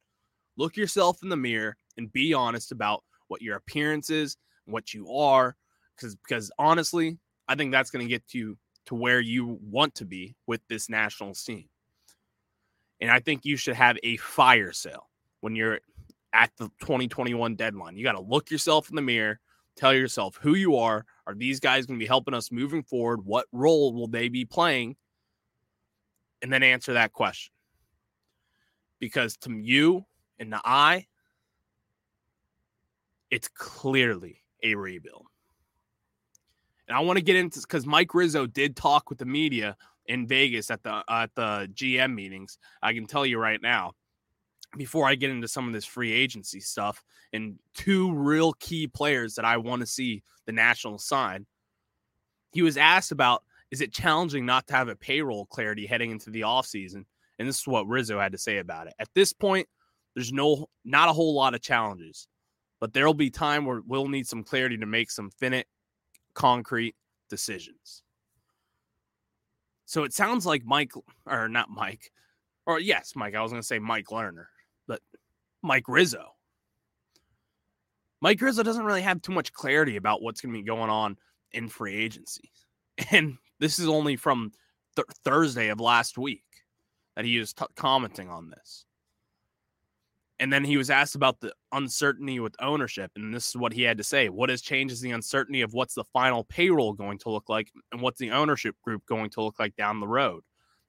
Look 0.59 0.77
yourself 0.77 1.23
in 1.23 1.31
the 1.31 1.37
mirror 1.37 1.79
and 1.97 2.13
be 2.13 2.35
honest 2.35 2.73
about 2.73 3.05
what 3.29 3.41
your 3.41 3.57
appearance 3.57 4.11
is, 4.11 4.37
what 4.67 4.93
you 4.93 5.11
are, 5.11 5.57
because 5.97 6.15
because 6.17 6.51
honestly, 6.59 7.17
I 7.49 7.55
think 7.55 7.73
that's 7.73 7.91
going 7.91 8.07
to 8.07 8.11
get 8.11 8.35
you 8.35 8.59
to 8.85 8.95
where 8.95 9.21
you 9.21 9.59
want 9.63 9.95
to 9.95 10.05
be 10.05 10.37
with 10.47 10.61
this 10.69 10.91
national 10.91 11.33
scene. 11.33 11.71
And 13.01 13.11
I 13.11 13.21
think 13.21 13.47
you 13.47 13.57
should 13.57 13.77
have 13.77 13.97
a 14.03 14.19
fire 14.19 14.73
sale 14.73 15.09
when 15.41 15.57
you're 15.57 15.81
at 16.35 16.51
the 16.59 16.69
2021 16.81 17.57
deadline. 17.57 17.97
You 17.97 18.05
got 18.05 18.13
to 18.13 18.21
look 18.21 18.51
yourself 18.51 18.91
in 18.91 18.97
the 18.97 19.01
mirror, 19.01 19.41
tell 19.77 19.95
yourself 19.95 20.39
who 20.41 20.55
you 20.55 20.77
are. 20.77 21.05
Are 21.27 21.35
these 21.35 21.61
guys 21.61 21.87
going 21.87 21.99
to 21.99 22.03
be 22.03 22.09
helping 22.09 22.35
us 22.35 22.51
moving 22.51 22.83
forward? 22.83 23.25
What 23.25 23.47
role 23.53 23.93
will 23.93 24.09
they 24.09 24.29
be 24.29 24.45
playing? 24.45 24.97
And 26.43 26.53
then 26.53 26.63
answer 26.63 26.95
that 26.95 27.13
question. 27.13 27.53
Because 28.99 29.37
to 29.39 29.53
you 29.53 30.07
and 30.39 30.53
the 30.53 30.61
I, 30.65 31.07
it's 33.31 33.49
clearly 33.49 34.43
a 34.63 34.75
rebuild. 34.75 35.27
And 36.89 36.97
I 36.97 37.01
want 37.01 37.19
to 37.19 37.25
get 37.25 37.37
into 37.37 37.61
because 37.61 37.87
Mike 37.87 38.15
Rizzo 38.15 38.47
did 38.47 38.77
talk 38.77 39.11
with 39.11 39.19
the 39.19 39.27
media 39.27 39.77
in 40.07 40.27
Vegas 40.27 40.71
at 40.71 40.83
the 40.83 41.03
at 41.09 41.35
the 41.35 41.69
GM 41.75 42.15
meetings. 42.15 42.59
I 42.83 42.93
can 42.93 43.07
tell 43.07 43.27
you 43.27 43.39
right 43.39 43.61
now, 43.61 43.93
before 44.77 45.07
I 45.07 45.15
get 45.15 45.31
into 45.31 45.49
some 45.49 45.67
of 45.67 45.73
this 45.73 45.85
free 45.85 46.13
agency 46.13 46.61
stuff, 46.61 47.03
and 47.33 47.59
two 47.75 48.13
real 48.13 48.53
key 48.55 48.87
players 48.87 49.35
that 49.35 49.45
I 49.45 49.57
want 49.57 49.81
to 49.81 49.87
see 49.87 50.23
the 50.47 50.53
Nationals 50.53 51.05
sign. 51.05 51.47
He 52.53 52.63
was 52.63 52.77
asked 52.77 53.13
about 53.13 53.43
is 53.71 53.81
it 53.81 53.93
challenging 53.93 54.47
not 54.47 54.67
to 54.69 54.75
have 54.75 54.89
a 54.89 54.97
payroll 54.97 55.47
clarity 55.47 55.87
heading 55.87 56.11
into 56.11 56.31
the 56.31 56.43
offseason? 56.43 57.05
And 57.39 57.49
this 57.49 57.61
is 57.61 57.67
what 57.67 57.87
Rizzo 57.87 58.19
had 58.19 58.33
to 58.33 58.39
say 58.39 58.59
about 58.59 58.87
it. 58.87 58.95
At 58.99 59.09
this 59.15 59.33
point, 59.33 59.69
there's 60.15 60.33
no 60.33 60.69
not 60.85 61.09
a 61.09 61.13
whole 61.13 61.35
lot 61.35 61.55
of 61.55 61.61
challenges, 61.61 62.29
but 62.81 62.93
there'll 62.93 63.15
be 63.15 63.31
time 63.31 63.65
where 63.65 63.83
we'll 63.87 64.09
need 64.09 64.27
some 64.27 64.45
clarity 64.45 64.79
to 64.79 64.87
make 64.87 65.11
some 65.11 65.31
finite, 65.31 65.67
concrete 66.35 66.95
decisions. 67.29 68.03
So 69.85 70.05
it 70.05 70.13
sounds 70.13 70.47
like 70.47 70.65
Mike, 70.65 70.93
or 71.27 71.49
not 71.49 71.71
Mike, 71.71 72.11
or 72.67 72.81
yes, 72.81 73.13
Mike. 73.15 73.35
I 73.35 73.43
was 73.43 73.53
going 73.53 73.63
to 73.63 73.67
say 73.67 73.79
Mike 73.79 74.07
Lerner, 74.07 74.47
but 74.87 75.01
Mike 75.63 75.89
Rizzo. 75.89 76.33
Mike 78.21 78.41
Rizzo 78.41 78.63
doesn't 78.63 78.85
really 78.85 79.03
have 79.03 79.23
too 79.23 79.33
much 79.33 79.53
clarity 79.53 79.97
about 79.97 80.23
what's 80.23 80.41
going 80.41 80.55
to 80.55 80.59
be 80.59 80.65
going 80.65 80.91
on 80.91 81.17
in 81.53 81.69
free 81.69 81.97
agency. 81.97 82.51
And 83.11 83.37
this 83.61 83.79
is 83.79 83.89
only 83.89 84.17
from 84.17 84.53
th- 84.97 85.07
Thursday 85.23 85.69
of 85.69 85.81
last 85.81 86.17
week 86.17 86.43
that 87.15 87.27
he 87.27 87.39
was 87.39 87.53
t- 87.53 87.67
commenting 87.77 88.31
on 88.31 88.49
this. 88.49 88.87
And 90.39 90.51
then 90.51 90.65
he 90.65 90.79
was 90.79 90.89
asked 90.89 91.15
about 91.15 91.41
the 91.41 91.53
uncertainty 91.73 92.41
with 92.41 92.55
ownership. 92.59 93.11
And 93.17 93.35
this 93.35 93.49
is 93.49 93.57
what 93.57 93.75
he 93.75 93.83
had 93.83 93.99
to 93.99 94.05
say. 94.05 94.31
What 94.31 94.49
has 94.49 94.63
changed 94.63 94.93
is 94.93 95.01
the 95.03 95.11
uncertainty 95.11 95.61
of 95.63 95.75
what's 95.75 95.95
the 95.95 96.05
final 96.05 96.45
payroll 96.45 96.95
going 96.95 97.19
to 97.19 97.31
look 97.31 97.51
like 97.51 97.71
and 97.93 98.01
what's 98.01 98.19
the 98.19 98.31
ownership 98.31 98.77
group 98.83 99.05
going 99.07 99.31
to 99.31 99.43
look 99.43 99.59
like 99.59 99.77
down 99.77 100.01
the 100.01 100.09
road. 100.09 100.43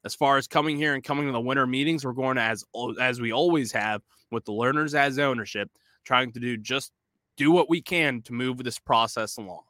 As 0.06 0.16
far 0.16 0.38
as 0.38 0.48
coming 0.48 0.77
here 0.77 0.94
and 0.94 1.04
coming 1.04 1.25
to 1.25 1.32
the 1.32 1.39
winter 1.39 1.68
meetings, 1.68 2.06
we're 2.06 2.13
going 2.13 2.38
as, 2.38 2.63
as 3.00 3.20
we 3.20 3.34
always 3.34 3.72
have 3.72 4.01
with 4.32 4.46
the 4.46 4.51
Lerners 4.51 4.94
as 4.94 5.20
ownership, 5.20 5.70
trying 6.06 6.32
to 6.34 6.39
do 6.39 6.58
just 6.58 6.92
do 7.36 7.51
what 7.51 7.70
we 7.70 7.82
can 7.82 8.22
to 8.24 8.34
move 8.34 8.63
this 8.63 8.80
process 8.80 9.38
along. 9.38 9.63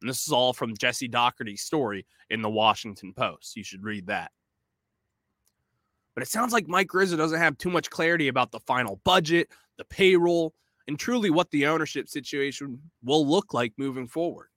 And 0.00 0.10
this 0.10 0.26
is 0.26 0.32
all 0.32 0.52
from 0.52 0.76
Jesse 0.76 1.08
Dougherty's 1.08 1.62
story 1.62 2.06
in 2.28 2.42
the 2.42 2.50
Washington 2.50 3.12
Post. 3.14 3.56
You 3.56 3.64
should 3.64 3.82
read 3.82 4.06
that. 4.08 4.30
But 6.14 6.22
it 6.22 6.28
sounds 6.28 6.52
like 6.52 6.68
Mike 6.68 6.92
Rizzo 6.92 7.16
doesn't 7.16 7.38
have 7.38 7.58
too 7.58 7.70
much 7.70 7.90
clarity 7.90 8.28
about 8.28 8.50
the 8.50 8.60
final 8.60 9.00
budget, 9.04 9.48
the 9.78 9.84
payroll, 9.84 10.54
and 10.88 10.98
truly 10.98 11.30
what 11.30 11.50
the 11.50 11.66
ownership 11.66 12.08
situation 12.08 12.80
will 13.02 13.26
look 13.26 13.52
like 13.52 13.72
moving 13.76 14.06
forward. 14.06 14.48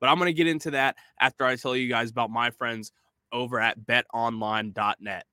But 0.00 0.10
I'm 0.10 0.18
going 0.18 0.26
to 0.26 0.36
get 0.36 0.46
into 0.46 0.72
that 0.72 0.96
after 1.18 1.44
I 1.44 1.56
tell 1.56 1.74
you 1.74 1.88
guys 1.88 2.10
about 2.10 2.30
my 2.30 2.50
friends 2.50 2.92
over 3.34 3.60
at 3.60 3.78
betonline.net. 3.80 5.26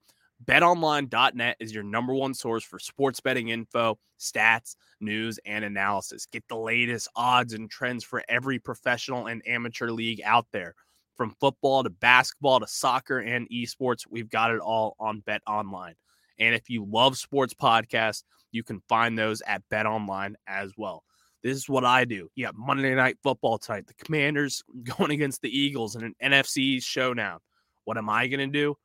BetOnline.net 0.44 1.58
is 1.60 1.74
your 1.74 1.84
number 1.84 2.14
one 2.16 2.34
source 2.34 2.64
for 2.64 2.80
sports 2.80 3.20
betting 3.20 3.50
info, 3.50 3.98
stats, 4.20 4.76
news, 5.00 5.40
and 5.46 5.64
analysis. 5.64 6.26
Get 6.26 6.44
the 6.50 6.58
latest 6.58 7.08
odds 7.16 7.54
and 7.54 7.70
trends 7.70 8.04
for 8.04 8.24
every 8.28 8.58
professional 8.58 9.28
and 9.28 9.42
amateur 9.48 9.92
league 9.92 10.22
out 10.26 10.48
there. 10.52 10.74
From 11.16 11.36
football 11.40 11.84
to 11.84 11.92
basketball 11.92 12.60
to 12.60 12.68
soccer 12.68 13.20
and 13.20 13.48
esports, 13.50 14.08
we've 14.10 14.30
got 14.30 14.52
it 14.52 14.60
all 14.60 14.96
on 15.00 15.22
BetOnline. 15.22 15.94
And 16.40 16.56
if 16.56 16.70
you 16.70 16.86
love 16.90 17.18
sports 17.18 17.54
podcasts, 17.54 18.24
you 18.52 18.64
can 18.64 18.82
find 18.90 19.18
those 19.18 19.44
at 19.46 19.62
BetOnline 19.72 20.34
as 20.48 20.72
well. 20.76 21.04
This 21.44 21.58
is 21.58 21.70
what 21.70 21.86
I 21.86 22.06
do. 22.06 22.30
You 22.36 22.50
Monday 22.56 22.96
Night 22.96 23.18
Football 23.22 23.60
tonight. 23.60 23.86
The 23.86 23.94
Commanders 23.94 24.64
going 24.98 25.12
against 25.12 25.42
the 25.42 25.56
Eagles 25.56 25.96
in 25.96 26.04
an 26.04 26.16
NFC 26.24 26.82
showdown. 26.84 27.40
What 27.86 27.98
am 27.98 28.10
I 28.10 28.28
going 28.28 28.40
to 28.40 28.48
do? 28.48 28.76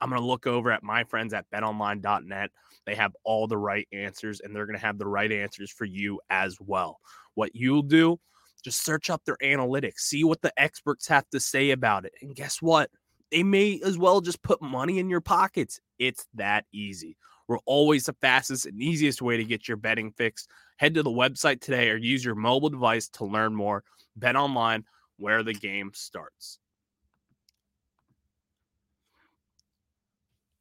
I'm 0.00 0.08
going 0.08 0.20
to 0.20 0.26
look 0.26 0.48
over 0.48 0.72
at 0.72 0.82
my 0.82 1.04
friends 1.04 1.32
at 1.32 1.48
betonline.net. 1.54 2.50
They 2.86 2.94
have 2.96 3.12
all 3.22 3.46
the 3.46 3.56
right 3.56 3.86
answers 3.92 4.40
and 4.40 4.54
they're 4.54 4.66
going 4.66 4.78
to 4.78 4.84
have 4.84 4.98
the 4.98 5.06
right 5.06 5.30
answers 5.30 5.70
for 5.70 5.84
you 5.84 6.20
as 6.28 6.56
well. 6.60 6.98
What 7.34 7.54
you'll 7.54 7.82
do, 7.82 8.18
just 8.64 8.84
search 8.84 9.10
up 9.10 9.22
their 9.24 9.36
analytics, 9.42 9.98
see 9.98 10.24
what 10.24 10.42
the 10.42 10.52
experts 10.56 11.06
have 11.06 11.28
to 11.30 11.38
say 11.38 11.70
about 11.70 12.04
it. 12.04 12.12
And 12.20 12.34
guess 12.34 12.60
what? 12.60 12.90
They 13.30 13.44
may 13.44 13.80
as 13.84 13.96
well 13.96 14.20
just 14.20 14.42
put 14.42 14.60
money 14.60 14.98
in 14.98 15.08
your 15.08 15.20
pockets. 15.20 15.78
It's 16.00 16.26
that 16.34 16.64
easy. 16.72 17.16
We're 17.46 17.58
always 17.64 18.04
the 18.04 18.16
fastest 18.20 18.66
and 18.66 18.80
easiest 18.80 19.22
way 19.22 19.36
to 19.36 19.44
get 19.44 19.68
your 19.68 19.76
betting 19.76 20.12
fix. 20.12 20.48
Head 20.78 20.94
to 20.94 21.02
the 21.02 21.10
website 21.10 21.60
today 21.60 21.90
or 21.90 21.96
use 21.96 22.24
your 22.24 22.34
mobile 22.34 22.70
device 22.70 23.08
to 23.10 23.24
learn 23.24 23.54
more. 23.54 23.84
Bet 24.16 24.36
online 24.36 24.84
where 25.16 25.42
the 25.42 25.54
game 25.54 25.92
starts. 25.94 26.58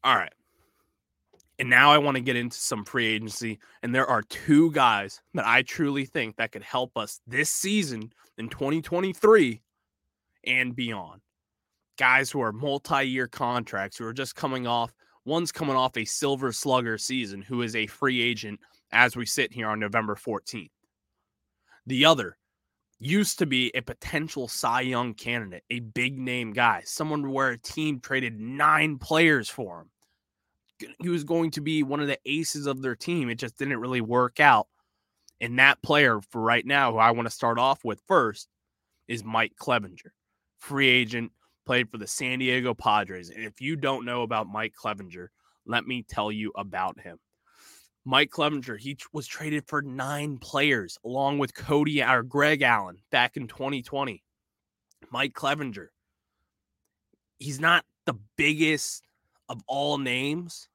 All 0.03 0.15
right. 0.15 0.33
And 1.59 1.69
now 1.69 1.91
I 1.91 1.99
want 1.99 2.15
to 2.15 2.23
get 2.23 2.35
into 2.35 2.57
some 2.57 2.83
free 2.83 3.05
agency. 3.05 3.59
And 3.83 3.93
there 3.93 4.07
are 4.07 4.23
two 4.23 4.71
guys 4.71 5.21
that 5.35 5.45
I 5.45 5.61
truly 5.61 6.05
think 6.05 6.37
that 6.37 6.51
could 6.51 6.63
help 6.63 6.97
us 6.97 7.21
this 7.27 7.51
season 7.51 8.11
in 8.37 8.49
2023 8.49 9.61
and 10.47 10.75
beyond. 10.75 11.21
Guys 11.99 12.31
who 12.31 12.41
are 12.41 12.51
multi-year 12.51 13.27
contracts 13.27 13.97
who 13.97 14.05
are 14.07 14.13
just 14.13 14.35
coming 14.35 14.65
off. 14.65 14.91
One's 15.23 15.51
coming 15.51 15.75
off 15.75 15.95
a 15.97 16.05
silver 16.05 16.51
slugger 16.51 16.97
season, 16.97 17.43
who 17.43 17.61
is 17.61 17.75
a 17.75 17.85
free 17.85 18.23
agent 18.23 18.59
as 18.91 19.15
we 19.15 19.27
sit 19.27 19.53
here 19.53 19.67
on 19.67 19.79
November 19.79 20.15
14th. 20.15 20.71
The 21.85 22.05
other 22.05 22.37
used 22.97 23.37
to 23.37 23.45
be 23.45 23.71
a 23.75 23.81
potential 23.81 24.47
Cy 24.47 24.81
Young 24.81 25.13
candidate, 25.13 25.63
a 25.69 25.79
big 25.79 26.17
name 26.17 26.53
guy, 26.53 26.81
someone 26.85 27.31
where 27.31 27.49
a 27.49 27.57
team 27.59 27.99
traded 27.99 28.39
nine 28.39 28.97
players 28.97 29.47
for 29.47 29.81
him. 29.81 29.90
He 31.01 31.09
was 31.09 31.23
going 31.23 31.51
to 31.51 31.61
be 31.61 31.83
one 31.83 31.99
of 31.99 32.07
the 32.07 32.19
aces 32.25 32.65
of 32.65 32.81
their 32.81 32.95
team. 32.95 33.29
It 33.29 33.35
just 33.35 33.57
didn't 33.57 33.79
really 33.79 34.01
work 34.01 34.39
out. 34.39 34.67
And 35.39 35.57
that 35.59 35.81
player 35.81 36.21
for 36.29 36.41
right 36.41 36.65
now, 36.65 36.91
who 36.91 36.97
I 36.97 37.11
want 37.11 37.27
to 37.27 37.33
start 37.33 37.57
off 37.57 37.83
with 37.83 38.01
first, 38.07 38.47
is 39.07 39.23
Mike 39.23 39.53
Clevinger, 39.59 40.11
free 40.59 40.87
agent, 40.87 41.31
played 41.65 41.89
for 41.89 41.97
the 41.97 42.07
San 42.07 42.39
Diego 42.39 42.73
Padres. 42.73 43.29
And 43.29 43.43
if 43.43 43.59
you 43.59 43.75
don't 43.75 44.05
know 44.05 44.21
about 44.21 44.47
Mike 44.47 44.73
Clevinger, 44.79 45.27
let 45.65 45.85
me 45.85 46.03
tell 46.07 46.31
you 46.31 46.51
about 46.55 46.99
him. 46.99 47.17
Mike 48.03 48.31
Clevinger, 48.31 48.79
he 48.79 48.97
was 49.13 49.27
traded 49.27 49.67
for 49.67 49.81
nine 49.81 50.37
players 50.37 50.97
along 51.05 51.37
with 51.37 51.53
Cody 51.53 52.03
or 52.03 52.23
Greg 52.23 52.61
Allen 52.61 52.97
back 53.11 53.37
in 53.37 53.47
2020. 53.47 54.23
Mike 55.11 55.33
Clevinger, 55.33 55.87
he's 57.37 57.59
not 57.59 57.85
the 58.05 58.15
biggest 58.37 59.03
of 59.49 59.61
all 59.67 59.97
names, 59.97 60.67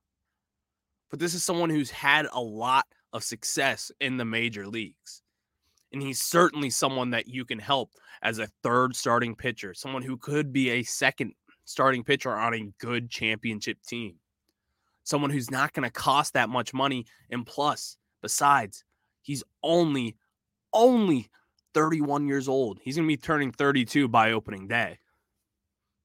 but 1.17 1.23
this 1.23 1.33
is 1.33 1.43
someone 1.43 1.71
who's 1.71 1.91
had 1.91 2.27
a 2.31 2.43
lot 2.43 2.85
of 3.15 3.25
success 3.25 3.91
in 4.01 4.19
the 4.19 4.25
major 4.27 4.67
leagues. 4.67 5.23
And 5.91 6.03
he's 6.03 6.21
certainly 6.21 6.69
someone 6.69 7.09
that 7.13 7.27
you 7.27 7.47
can 7.47 7.59
help 7.59 7.93
as 8.21 8.39
a 8.39 8.51
third 8.63 8.95
starting 8.95 9.35
pitcher, 9.35 9.73
someone 9.73 10.03
who 10.03 10.19
could 10.19 10.53
be 10.53 10.69
a 10.69 10.83
second 10.83 11.33
starting 11.65 12.05
pitcher 12.05 12.37
on 12.37 12.53
a 12.53 12.71
good 12.79 13.09
championship 13.09 13.79
team. 13.89 14.17
Someone 15.05 15.31
who's 15.31 15.51
not 15.51 15.73
going 15.73 15.85
to 15.85 15.91
cost 15.91 16.35
that 16.35 16.51
much 16.51 16.75
money. 16.75 17.07
And 17.31 17.47
plus, 17.47 17.97
besides, 18.21 18.85
he's 19.23 19.43
only, 19.63 20.17
only 20.75 21.31
31 21.73 22.29
years 22.29 22.47
old. 22.47 22.79
He's 22.83 22.97
going 22.97 23.09
to 23.09 23.17
be 23.17 23.17
turning 23.17 23.53
32 23.53 24.07
by 24.07 24.33
opening 24.33 24.69
day. 24.69 24.99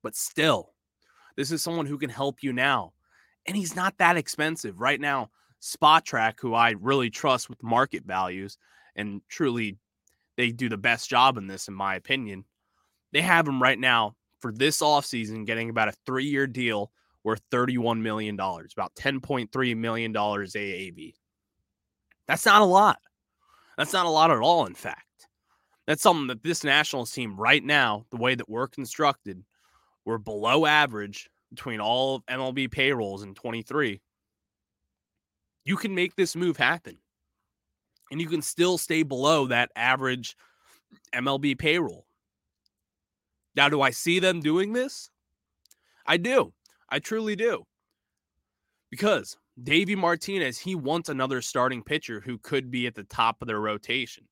But 0.04 0.16
still, 0.16 0.72
this 1.36 1.52
is 1.52 1.62
someone 1.62 1.86
who 1.86 1.98
can 1.98 2.10
help 2.10 2.42
you 2.42 2.54
now. 2.54 2.94
And 3.48 3.58
he's 3.58 3.76
not 3.76 3.98
that 3.98 4.18
expensive. 4.18 4.80
Right 4.80 5.00
now, 5.00 5.30
Spotrac, 5.62 6.34
who 6.40 6.54
I 6.54 6.76
really 6.80 7.10
trust 7.10 7.50
with 7.50 7.64
market 7.64 8.04
values, 8.06 8.58
and 8.96 9.22
truly 9.30 9.78
they 10.38 10.52
do 10.52 10.70
the 10.70 10.78
best 10.78 11.10
job 11.10 11.38
in 11.38 11.48
this, 11.48 11.68
in 11.68 11.74
my 11.74 11.96
opinion. 11.96 12.46
They 13.14 13.22
have 13.22 13.48
him 13.48 13.62
right 13.62 13.80
now 13.80 14.16
for 14.40 14.52
this 14.52 14.82
offseason 14.82 15.46
getting 15.46 15.70
about 15.70 15.90
a 15.90 15.94
three 16.06 16.26
year 16.26 16.48
deal 16.48 16.92
worth 17.24 17.42
$31 17.52 18.02
million, 18.02 18.36
about 18.36 18.96
$10.3 18.96 19.78
million 19.78 20.14
AAV. 20.14 21.14
That's 22.28 22.46
not 22.46 22.62
a 22.62 22.66
lot. 22.66 23.00
That's 23.78 23.94
not 23.94 24.06
a 24.06 24.10
lot 24.10 24.32
at 24.32 24.40
all, 24.40 24.66
in 24.66 24.74
fact. 24.74 25.06
That's 25.86 26.02
something 26.02 26.28
that 26.28 26.44
this 26.44 26.64
Nationals 26.64 27.12
team 27.12 27.36
right 27.36 27.64
now, 27.64 28.06
the 28.12 28.18
way 28.18 28.36
that 28.36 28.50
we're 28.50 28.68
constructed, 28.68 29.44
we're 30.06 30.18
below 30.18 30.66
average 30.66 31.30
between 31.52 31.80
all 31.80 32.16
of 32.16 32.26
MLB 32.26 32.72
payrolls 32.72 33.24
in 33.24 33.36
23. 33.36 34.02
You 35.66 35.78
can 35.78 35.94
make 35.94 36.16
this 36.16 36.36
move 36.36 36.58
happen. 36.58 36.98
And 38.10 38.20
you 38.20 38.28
can 38.28 38.42
still 38.42 38.78
stay 38.78 39.04
below 39.04 39.48
that 39.48 39.72
average 39.76 40.36
MLB 41.14 41.58
payroll. 41.58 42.06
Now, 43.56 43.70
do 43.70 43.82
I 43.82 43.92
see 43.92 44.20
them 44.20 44.40
doing 44.40 44.74
this? 44.74 45.10
I 46.06 46.18
do. 46.18 46.54
I 46.90 47.00
truly 47.00 47.36
do. 47.36 47.64
Because 48.90 49.38
Davey 49.62 49.96
Martinez, 49.96 50.58
he 50.58 50.76
wants 50.76 51.10
another 51.10 51.42
starting 51.42 51.84
pitcher 51.84 52.20
who 52.20 52.38
could 52.38 52.72
be 52.72 52.88
at 52.88 52.96
the 52.96 53.04
top 53.04 53.42
of 53.42 53.48
their 53.48 53.60
rotation. 53.60 54.28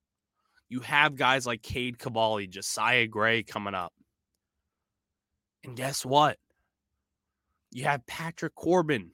You 0.68 0.82
have 0.82 1.16
guys 1.16 1.48
like 1.48 1.62
Cade 1.62 2.00
Cavalli, 2.00 2.48
Josiah 2.48 3.08
Gray 3.08 3.44
coming 3.44 3.74
up. 3.74 3.94
And 5.64 5.76
guess 5.76 6.06
what? 6.06 6.38
You 7.72 7.84
have 7.84 8.06
Patrick 8.08 8.56
Corbin. 8.56 9.12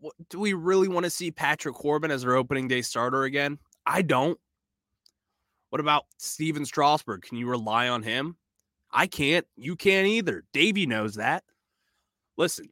What, 0.00 0.14
do 0.28 0.38
we 0.38 0.52
really 0.52 0.88
want 0.88 1.04
to 1.04 1.10
see 1.10 1.30
Patrick 1.30 1.74
Corbin 1.74 2.10
as 2.10 2.24
our 2.24 2.34
opening 2.36 2.68
day 2.68 2.82
starter 2.82 3.24
again? 3.24 3.58
I 3.84 4.02
don't. 4.02 4.38
What 5.70 5.80
about 5.80 6.04
Stephen 6.18 6.64
Strasburg? 6.64 7.22
Can 7.22 7.38
you 7.38 7.48
rely 7.48 7.88
on 7.88 8.02
him? 8.02 8.36
I 8.92 9.06
can't. 9.06 9.46
You 9.56 9.76
can't 9.76 10.06
either. 10.06 10.44
Davey 10.52 10.86
knows 10.86 11.14
that. 11.14 11.44
Listen, 12.36 12.68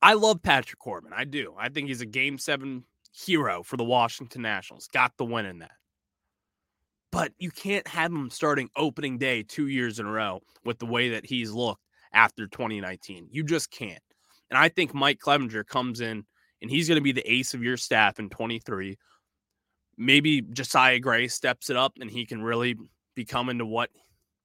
I 0.00 0.14
love 0.14 0.42
Patrick 0.42 0.78
Corbin. 0.78 1.12
I 1.14 1.24
do. 1.24 1.54
I 1.58 1.68
think 1.68 1.88
he's 1.88 2.00
a 2.00 2.06
game 2.06 2.38
seven 2.38 2.84
hero 3.12 3.62
for 3.62 3.76
the 3.76 3.84
Washington 3.84 4.42
Nationals. 4.42 4.88
Got 4.92 5.16
the 5.16 5.24
win 5.24 5.46
in 5.46 5.58
that. 5.58 5.72
But 7.10 7.32
you 7.38 7.50
can't 7.50 7.86
have 7.88 8.12
him 8.12 8.30
starting 8.30 8.70
opening 8.76 9.18
day 9.18 9.42
two 9.42 9.66
years 9.66 9.98
in 9.98 10.06
a 10.06 10.10
row 10.10 10.40
with 10.64 10.78
the 10.78 10.86
way 10.86 11.10
that 11.10 11.26
he's 11.26 11.50
looked 11.50 11.82
after 12.12 12.46
2019. 12.46 13.28
You 13.30 13.44
just 13.44 13.70
can't. 13.70 14.02
And 14.50 14.58
I 14.58 14.68
think 14.68 14.94
Mike 14.94 15.18
Clevinger 15.18 15.66
comes 15.66 16.00
in 16.00 16.24
and 16.62 16.70
he's 16.70 16.88
going 16.88 16.96
to 16.96 17.02
be 17.02 17.12
the 17.12 17.30
ace 17.30 17.54
of 17.54 17.62
your 17.62 17.76
staff 17.76 18.18
in 18.18 18.30
23. 18.30 18.98
Maybe 19.96 20.42
Josiah 20.42 21.00
Gray 21.00 21.28
steps 21.28 21.70
it 21.70 21.76
up 21.76 21.94
and 22.00 22.10
he 22.10 22.24
can 22.24 22.42
really 22.42 22.76
become 23.14 23.48
into 23.48 23.66
what 23.66 23.90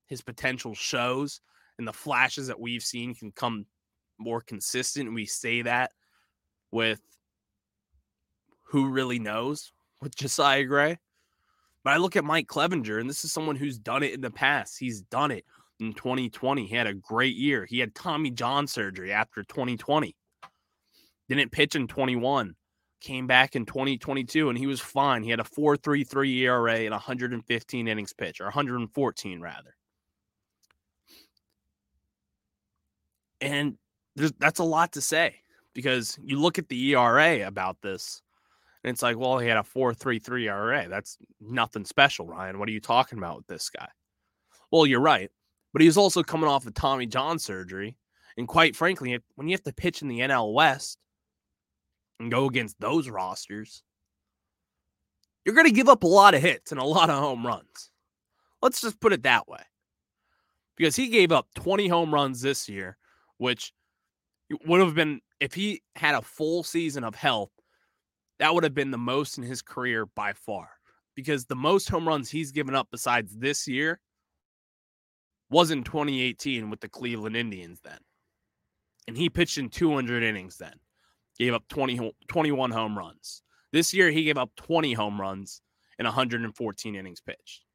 his 0.08 0.22
potential 0.22 0.74
shows 0.74 1.42
and 1.78 1.88
the 1.88 1.94
flashes 1.94 2.48
that 2.48 2.60
we've 2.60 2.84
seen 2.84 3.14
can 3.16 3.32
come 3.32 3.66
more 4.18 4.42
consistent. 4.42 5.14
We 5.14 5.26
say 5.26 5.62
that 5.64 5.92
with 6.72 7.02
who 8.64 8.90
really 8.90 9.20
knows 9.20 9.72
with 10.02 10.16
Josiah 10.16 10.66
Gray. 10.66 10.98
But 11.84 11.94
I 11.94 11.98
look 11.98 12.16
at 12.16 12.24
Mike 12.24 12.48
Clevinger, 12.48 13.00
and 13.00 13.10
this 13.10 13.26
is 13.26 13.32
someone 13.32 13.56
who's 13.56 13.78
done 13.78 14.04
it 14.04 14.14
in 14.14 14.22
the 14.22 14.32
past. 14.32 14.80
He's 14.80 15.02
done 15.02 15.32
it 15.32 15.46
in 15.80 15.94
2020. 15.94 16.66
He 16.66 16.76
had 16.76 16.88
a 16.88 16.94
great 16.94 17.36
year. 17.36 17.66
He 17.66 17.80
had 17.80 17.94
Tommy 17.96 18.32
John 18.32 18.68
surgery 18.68 19.12
after 19.12 19.44
2020. 19.44 20.16
Didn't 21.30 21.52
pitch 21.52 21.76
in 21.76 21.88
21. 21.88 22.56
Came 23.02 23.28
back 23.28 23.56
in 23.56 23.66
2022 23.66 24.50
and 24.50 24.58
he 24.58 24.68
was 24.68 24.80
fine. 24.80 25.24
He 25.24 25.30
had 25.30 25.40
a 25.40 25.44
4.33 25.44 26.38
ERA 26.42 26.76
and 26.82 26.92
115 26.92 27.88
innings 27.88 28.14
pitch, 28.14 28.40
or 28.40 28.46
114 28.46 29.42
rather. 29.42 29.76
And 33.42 33.78
that's 34.40 34.60
a 34.60 34.64
lot 34.64 34.94
to 34.94 35.02
say 35.02 35.36
because 35.74 36.18
you 36.24 36.40
look 36.40 36.58
at 36.58 36.70
the 36.70 36.92
ERA 36.92 37.46
about 37.46 37.82
this, 37.82 38.22
and 38.84 38.94
it's 38.94 39.02
like, 39.02 39.18
well, 39.18 39.38
he 39.38 39.48
had 39.48 39.58
a 39.58 39.64
4.33 39.64 40.44
ERA. 40.48 40.88
That's 40.88 41.18
nothing 41.42 41.86
special, 41.86 42.28
Ryan. 42.28 42.60
What 42.60 42.70
are 42.70 42.74
you 42.74 42.82
talking 42.82 43.18
about 43.18 43.38
with 43.38 43.48
this 43.48 43.70
guy? 43.70 43.88
Well, 44.72 44.86
you're 44.86 45.00
right. 45.00 45.32
But 45.74 45.82
he 45.82 45.88
was 45.88 45.98
also 45.98 46.24
coming 46.24 46.48
off 46.48 46.66
of 46.68 46.74
Tommy 46.76 47.08
John 47.08 47.40
surgery. 47.40 47.98
And 48.38 48.48
quite 48.48 48.76
frankly, 48.76 49.20
when 49.36 49.48
you 49.48 49.54
have 49.54 49.64
to 49.64 49.74
pitch 49.74 50.02
in 50.02 50.08
the 50.08 50.20
NL 50.20 50.54
West 50.54 50.98
and 52.20 52.32
go 52.32 52.46
against 52.46 52.80
those 52.80 53.10
rosters, 53.10 53.84
you're 55.46 55.56
going 55.56 55.68
to 55.68 55.74
give 55.74 55.90
up 55.90 56.04
a 56.04 56.08
lot 56.08 56.36
of 56.36 56.42
hits 56.42 56.72
and 56.72 56.80
a 56.80 56.86
lot 56.86 57.10
of 57.10 57.20
home 57.20 57.46
runs. 57.46 57.90
Let's 58.62 58.82
just 58.82 59.00
put 59.02 59.14
it 59.14 59.24
that 59.24 59.48
way. 59.48 59.62
Because 60.78 60.96
he 60.96 61.10
gave 61.10 61.32
up 61.32 61.48
20 61.56 61.88
home 61.88 62.14
runs 62.14 62.42
this 62.42 62.70
year, 62.70 62.98
which 63.38 63.74
would 64.66 64.80
have 64.80 64.96
been, 64.96 65.22
if 65.40 65.54
he 65.54 65.82
had 65.96 66.16
a 66.16 66.22
full 66.22 66.64
season 66.64 67.04
of 67.04 67.14
health, 67.14 67.52
that 68.40 68.54
would 68.54 68.64
have 68.64 68.74
been 68.74 68.92
the 68.92 68.98
most 68.98 69.38
in 69.38 69.44
his 69.44 69.62
career 69.62 70.06
by 70.06 70.34
far. 70.34 70.70
Because 71.16 71.46
the 71.46 71.56
most 71.56 71.90
home 71.90 72.08
runs 72.08 72.30
he's 72.30 72.52
given 72.52 72.74
up 72.74 72.88
besides 72.90 73.38
this 73.38 73.68
year 73.68 74.00
was 75.54 75.72
in 75.72 75.84
2018 75.84 76.70
with 76.70 76.82
the 76.82 76.90
Cleveland 76.90 77.38
Indians 77.38 77.80
then. 77.84 78.00
And 79.08 79.16
he 79.16 79.30
pitched 79.30 79.58
in 79.58 79.70
200 79.70 80.24
innings 80.24 80.58
then. 80.58 80.74
Gave 81.38 81.54
up 81.54 81.64
20, 81.70 82.12
21 82.28 82.72
home 82.72 82.98
runs. 82.98 83.44
This 83.72 83.94
year, 83.94 84.12
he 84.12 84.24
gave 84.24 84.38
up 84.38 84.52
20 84.56 84.94
home 84.94 85.20
runs 85.20 85.62
in 86.00 86.06
114 86.06 86.96
innings 86.96 87.22
pitched. 87.22 87.66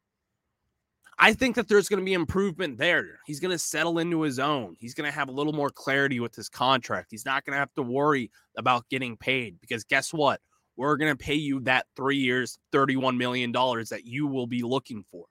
I 1.21 1.33
think 1.33 1.57
that 1.57 1.69
there's 1.69 1.89
going 1.89 1.99
to 1.99 2.05
be 2.05 2.15
improvement 2.15 2.79
there. 2.79 3.19
He's 3.27 3.41
going 3.41 3.51
to 3.51 3.59
settle 3.59 3.99
into 3.99 4.23
his 4.23 4.39
own. 4.39 4.77
He's 4.79 4.95
going 4.95 5.11
to 5.11 5.15
have 5.15 5.29
a 5.29 5.33
little 5.33 5.53
more 5.53 5.71
clarity 5.71 6.21
with 6.21 6.35
his 6.35 6.49
contract. 6.49 7.09
He's 7.11 7.25
not 7.25 7.45
going 7.45 7.55
to 7.55 7.59
have 7.59 7.75
to 7.75 7.83
worry 7.83 8.31
about 8.57 8.89
getting 8.89 9.17
paid 9.17 9.61
because 9.61 9.83
guess 9.83 10.13
what? 10.13 10.41
We're 10.77 10.97
going 10.97 11.11
to 11.11 11.17
pay 11.17 11.35
you 11.35 11.59
that 11.61 11.87
three 11.97 12.19
years, 12.19 12.59
$31 12.73 13.17
million 13.17 13.51
that 13.51 14.03
you 14.05 14.29
will 14.29 14.47
be 14.47 14.63
looking 14.63 15.05
for 15.11 15.27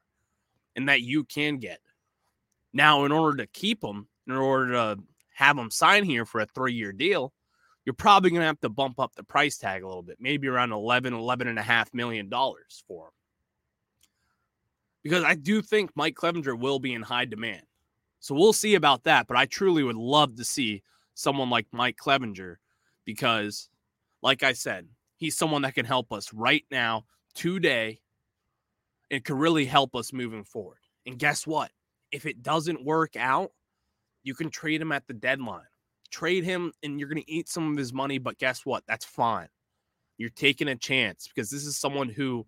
and 0.76 0.90
that 0.90 1.02
you 1.02 1.24
can 1.24 1.58
get. 1.58 1.80
Now, 2.78 3.06
in 3.06 3.12
order 3.12 3.38
to 3.38 3.48
keep 3.48 3.84
him, 3.84 4.08
in 4.28 4.34
order 4.36 4.72
to 4.72 5.00
have 5.36 5.58
him 5.58 5.72
sign 5.72 6.06
here 6.06 6.26
for 6.26 6.40
a 6.40 6.46
three 6.46 6.74
year 6.74 6.94
deal, 6.94 7.34
you're 7.84 7.94
probably 7.94 8.30
going 8.30 8.42
to 8.42 8.48
have 8.48 8.62
to 8.62 8.70
bump 8.70 9.00
up 9.00 9.16
the 9.16 9.24
price 9.24 9.58
tag 9.58 9.84
a 9.84 9.88
little 9.88 10.04
bit, 10.04 10.18
maybe 10.20 10.48
around 10.48 10.72
11, 10.72 11.14
11 11.14 11.48
and 11.48 11.60
a 11.60 11.64
half 11.64 11.94
million 11.94 12.30
dollars 12.30 12.84
for 12.88 13.08
him 13.08 13.12
because 15.08 15.24
I 15.24 15.36
do 15.36 15.62
think 15.62 15.92
Mike 15.96 16.16
Clevinger 16.16 16.60
will 16.60 16.80
be 16.80 16.94
in 16.94 17.02
high 17.02 17.24
demand. 17.24 17.62
So 18.20 18.36
we'll 18.36 18.52
see 18.52 18.76
about 18.76 19.06
that. 19.06 19.26
But 19.26 19.38
I 19.38 19.46
truly 19.46 19.82
would 19.82 19.96
love 19.96 20.36
to 20.36 20.44
see 20.44 20.84
someone 21.14 21.50
like 21.50 21.66
Mike 21.72 21.96
Clevinger 21.96 22.58
because, 23.06 23.70
like 24.22 24.44
I 24.44 24.52
said, 24.52 24.86
he's 25.16 25.38
someone 25.38 25.62
that 25.62 25.76
can 25.76 25.86
help 25.86 26.12
us 26.12 26.34
right 26.34 26.66
now, 26.72 27.06
today, 27.36 28.02
and 29.10 29.24
can 29.24 29.38
really 29.38 29.64
help 29.64 29.96
us 29.96 30.12
moving 30.12 30.44
forward. 30.44 30.80
And 31.06 31.18
guess 31.18 31.48
what? 31.48 31.72
If 32.12 32.26
it 32.26 32.42
doesn't 32.44 32.84
work 32.84 33.16
out, 33.16 33.52
you 34.24 34.34
can 34.34 34.50
trade 34.50 34.82
him 34.82 34.92
at 34.92 35.08
the 35.08 35.14
deadline. 35.14 35.68
Trade 36.10 36.44
him 36.44 36.72
and 36.84 37.00
you're 37.00 37.10
going 37.10 37.22
to 37.22 37.32
eat 37.32 37.50
some 37.50 37.72
of 37.72 37.78
his 37.78 37.94
money, 37.94 38.18
but 38.18 38.38
guess 38.38 38.66
what? 38.66 38.84
That's 38.88 39.06
fine. 39.06 39.48
You're 40.18 40.30
taking 40.30 40.70
a 40.70 40.76
chance 40.76 41.28
because 41.28 41.50
this 41.50 41.66
is 41.66 41.78
someone 41.78 42.10
who 42.10 42.46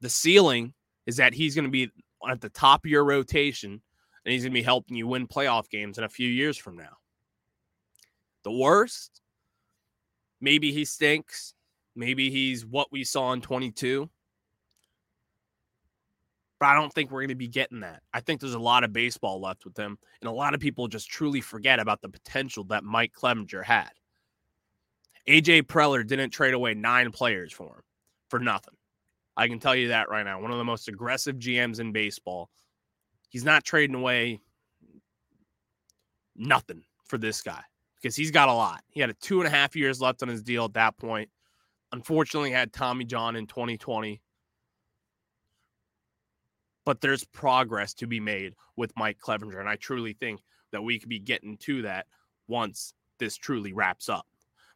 the 0.00 0.08
ceiling 0.08 0.74
is 1.06 1.16
that 1.16 1.34
he's 1.34 1.54
going 1.54 1.64
to 1.64 1.70
be 1.70 1.90
at 2.28 2.40
the 2.40 2.48
top 2.48 2.84
of 2.84 2.90
your 2.90 3.04
rotation 3.04 3.80
and 4.24 4.32
he's 4.32 4.42
going 4.42 4.52
to 4.52 4.58
be 4.58 4.62
helping 4.62 4.96
you 4.96 5.06
win 5.06 5.26
playoff 5.26 5.68
games 5.70 5.98
in 5.98 6.04
a 6.04 6.08
few 6.08 6.28
years 6.28 6.56
from 6.56 6.76
now. 6.76 6.96
The 8.44 8.52
worst, 8.52 9.22
maybe 10.40 10.72
he 10.72 10.84
stinks. 10.84 11.54
Maybe 11.94 12.30
he's 12.30 12.66
what 12.66 12.92
we 12.92 13.04
saw 13.04 13.32
in 13.32 13.40
22. 13.40 14.08
But 16.58 16.66
I 16.66 16.74
don't 16.74 16.92
think 16.92 17.10
we're 17.10 17.20
going 17.20 17.28
to 17.28 17.34
be 17.34 17.48
getting 17.48 17.80
that. 17.80 18.02
I 18.14 18.20
think 18.20 18.40
there's 18.40 18.54
a 18.54 18.58
lot 18.58 18.82
of 18.82 18.92
baseball 18.92 19.40
left 19.40 19.64
with 19.64 19.76
him. 19.76 19.98
And 20.20 20.28
a 20.28 20.32
lot 20.32 20.54
of 20.54 20.60
people 20.60 20.88
just 20.88 21.10
truly 21.10 21.40
forget 21.40 21.78
about 21.78 22.00
the 22.00 22.08
potential 22.08 22.64
that 22.64 22.82
Mike 22.82 23.12
Clevinger 23.12 23.62
had. 23.62 23.90
AJ 25.28 25.62
Preller 25.64 26.06
didn't 26.06 26.30
trade 26.30 26.54
away 26.54 26.72
nine 26.74 27.10
players 27.10 27.52
for 27.52 27.66
him 27.66 27.82
for 28.30 28.38
nothing. 28.38 28.74
I 29.36 29.48
can 29.48 29.58
tell 29.58 29.74
you 29.74 29.88
that 29.88 30.08
right 30.08 30.24
now. 30.24 30.40
One 30.40 30.50
of 30.50 30.58
the 30.58 30.64
most 30.64 30.88
aggressive 30.88 31.36
GMs 31.36 31.78
in 31.78 31.92
baseball. 31.92 32.48
He's 33.28 33.44
not 33.44 33.64
trading 33.64 33.96
away 33.96 34.40
nothing 36.34 36.84
for 37.04 37.18
this 37.18 37.42
guy 37.42 37.62
because 38.00 38.16
he's 38.16 38.30
got 38.30 38.48
a 38.48 38.52
lot. 38.52 38.82
He 38.88 39.00
had 39.00 39.10
a 39.10 39.14
two 39.14 39.40
and 39.40 39.46
a 39.46 39.50
half 39.50 39.76
years 39.76 40.00
left 40.00 40.22
on 40.22 40.28
his 40.28 40.42
deal 40.42 40.64
at 40.64 40.74
that 40.74 40.96
point. 40.96 41.28
Unfortunately, 41.92 42.50
had 42.50 42.72
Tommy 42.72 43.04
John 43.04 43.36
in 43.36 43.46
2020. 43.46 44.20
But 46.86 47.02
there's 47.02 47.24
progress 47.24 47.92
to 47.94 48.06
be 48.06 48.20
made 48.20 48.54
with 48.76 48.92
Mike 48.96 49.18
Clevinger. 49.18 49.60
And 49.60 49.68
I 49.68 49.76
truly 49.76 50.14
think 50.14 50.40
that 50.72 50.82
we 50.82 50.98
could 50.98 51.10
be 51.10 51.18
getting 51.18 51.58
to 51.58 51.82
that 51.82 52.06
once 52.48 52.94
this 53.18 53.36
truly 53.36 53.74
wraps 53.74 54.08
up. 54.08 54.26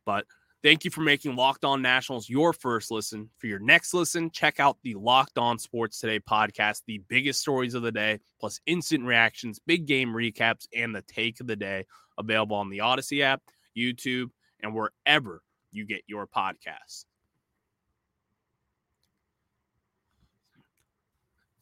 But 0.04 0.26
thank 0.62 0.84
you 0.84 0.90
for 0.90 1.02
making 1.02 1.36
Locked 1.36 1.64
On 1.64 1.80
Nationals 1.80 2.28
your 2.28 2.52
first 2.52 2.90
listen. 2.90 3.30
For 3.38 3.46
your 3.46 3.58
next 3.60 3.94
listen, 3.94 4.30
check 4.30 4.60
out 4.60 4.76
the 4.82 4.94
Locked 4.94 5.38
On 5.38 5.58
Sports 5.58 6.00
Today 6.00 6.20
podcast, 6.20 6.82
the 6.86 7.02
biggest 7.08 7.40
stories 7.40 7.74
of 7.74 7.82
the 7.82 7.92
day, 7.92 8.18
plus 8.40 8.60
instant 8.66 9.04
reactions, 9.04 9.60
big 9.64 9.86
game 9.86 10.08
recaps, 10.08 10.66
and 10.74 10.94
the 10.94 11.02
take 11.02 11.40
of 11.40 11.46
the 11.46 11.56
day 11.56 11.86
available 12.18 12.56
on 12.56 12.70
the 12.70 12.80
Odyssey 12.80 13.22
app, 13.22 13.40
YouTube, 13.76 14.30
and 14.62 14.74
wherever 14.74 15.42
you 15.72 15.86
get 15.86 16.02
your 16.06 16.26
podcasts. 16.26 17.04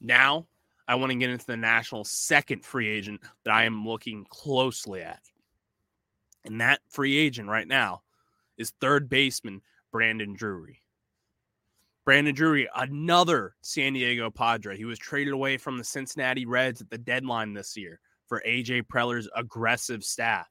Now, 0.08 0.46
I 0.88 0.94
want 0.94 1.12
to 1.12 1.18
get 1.18 1.28
into 1.28 1.46
the 1.46 1.58
national 1.58 2.04
second 2.04 2.64
free 2.64 2.88
agent 2.88 3.20
that 3.44 3.52
I 3.52 3.64
am 3.64 3.86
looking 3.86 4.24
closely 4.30 5.02
at. 5.02 5.20
And 6.46 6.62
that 6.62 6.80
free 6.88 7.18
agent 7.18 7.50
right 7.50 7.68
now 7.68 8.00
is 8.56 8.72
third 8.80 9.10
baseman 9.10 9.60
Brandon 9.92 10.32
Drury. 10.32 10.82
Brandon 12.06 12.34
Drury, 12.34 12.70
another 12.74 13.54
San 13.60 13.92
Diego 13.92 14.30
Padre. 14.30 14.78
He 14.78 14.86
was 14.86 14.98
traded 14.98 15.34
away 15.34 15.58
from 15.58 15.76
the 15.76 15.84
Cincinnati 15.84 16.46
Reds 16.46 16.80
at 16.80 16.88
the 16.88 16.96
deadline 16.96 17.52
this 17.52 17.76
year 17.76 18.00
for 18.28 18.42
AJ 18.46 18.84
Preller's 18.88 19.28
aggressive 19.36 20.02
staff. 20.02 20.48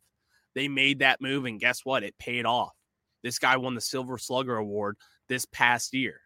They 0.54 0.68
made 0.68 1.00
that 1.00 1.20
move, 1.20 1.46
and 1.46 1.60
guess 1.60 1.84
what? 1.84 2.04
It 2.04 2.16
paid 2.20 2.46
off. 2.46 2.76
This 3.24 3.40
guy 3.40 3.58
won 3.58 3.74
the 3.74 3.82
Silver 3.82 4.20
Slugger 4.20 4.58
Award 4.58 4.98
this 5.28 5.46
past 5.46 5.96
year 5.96 6.22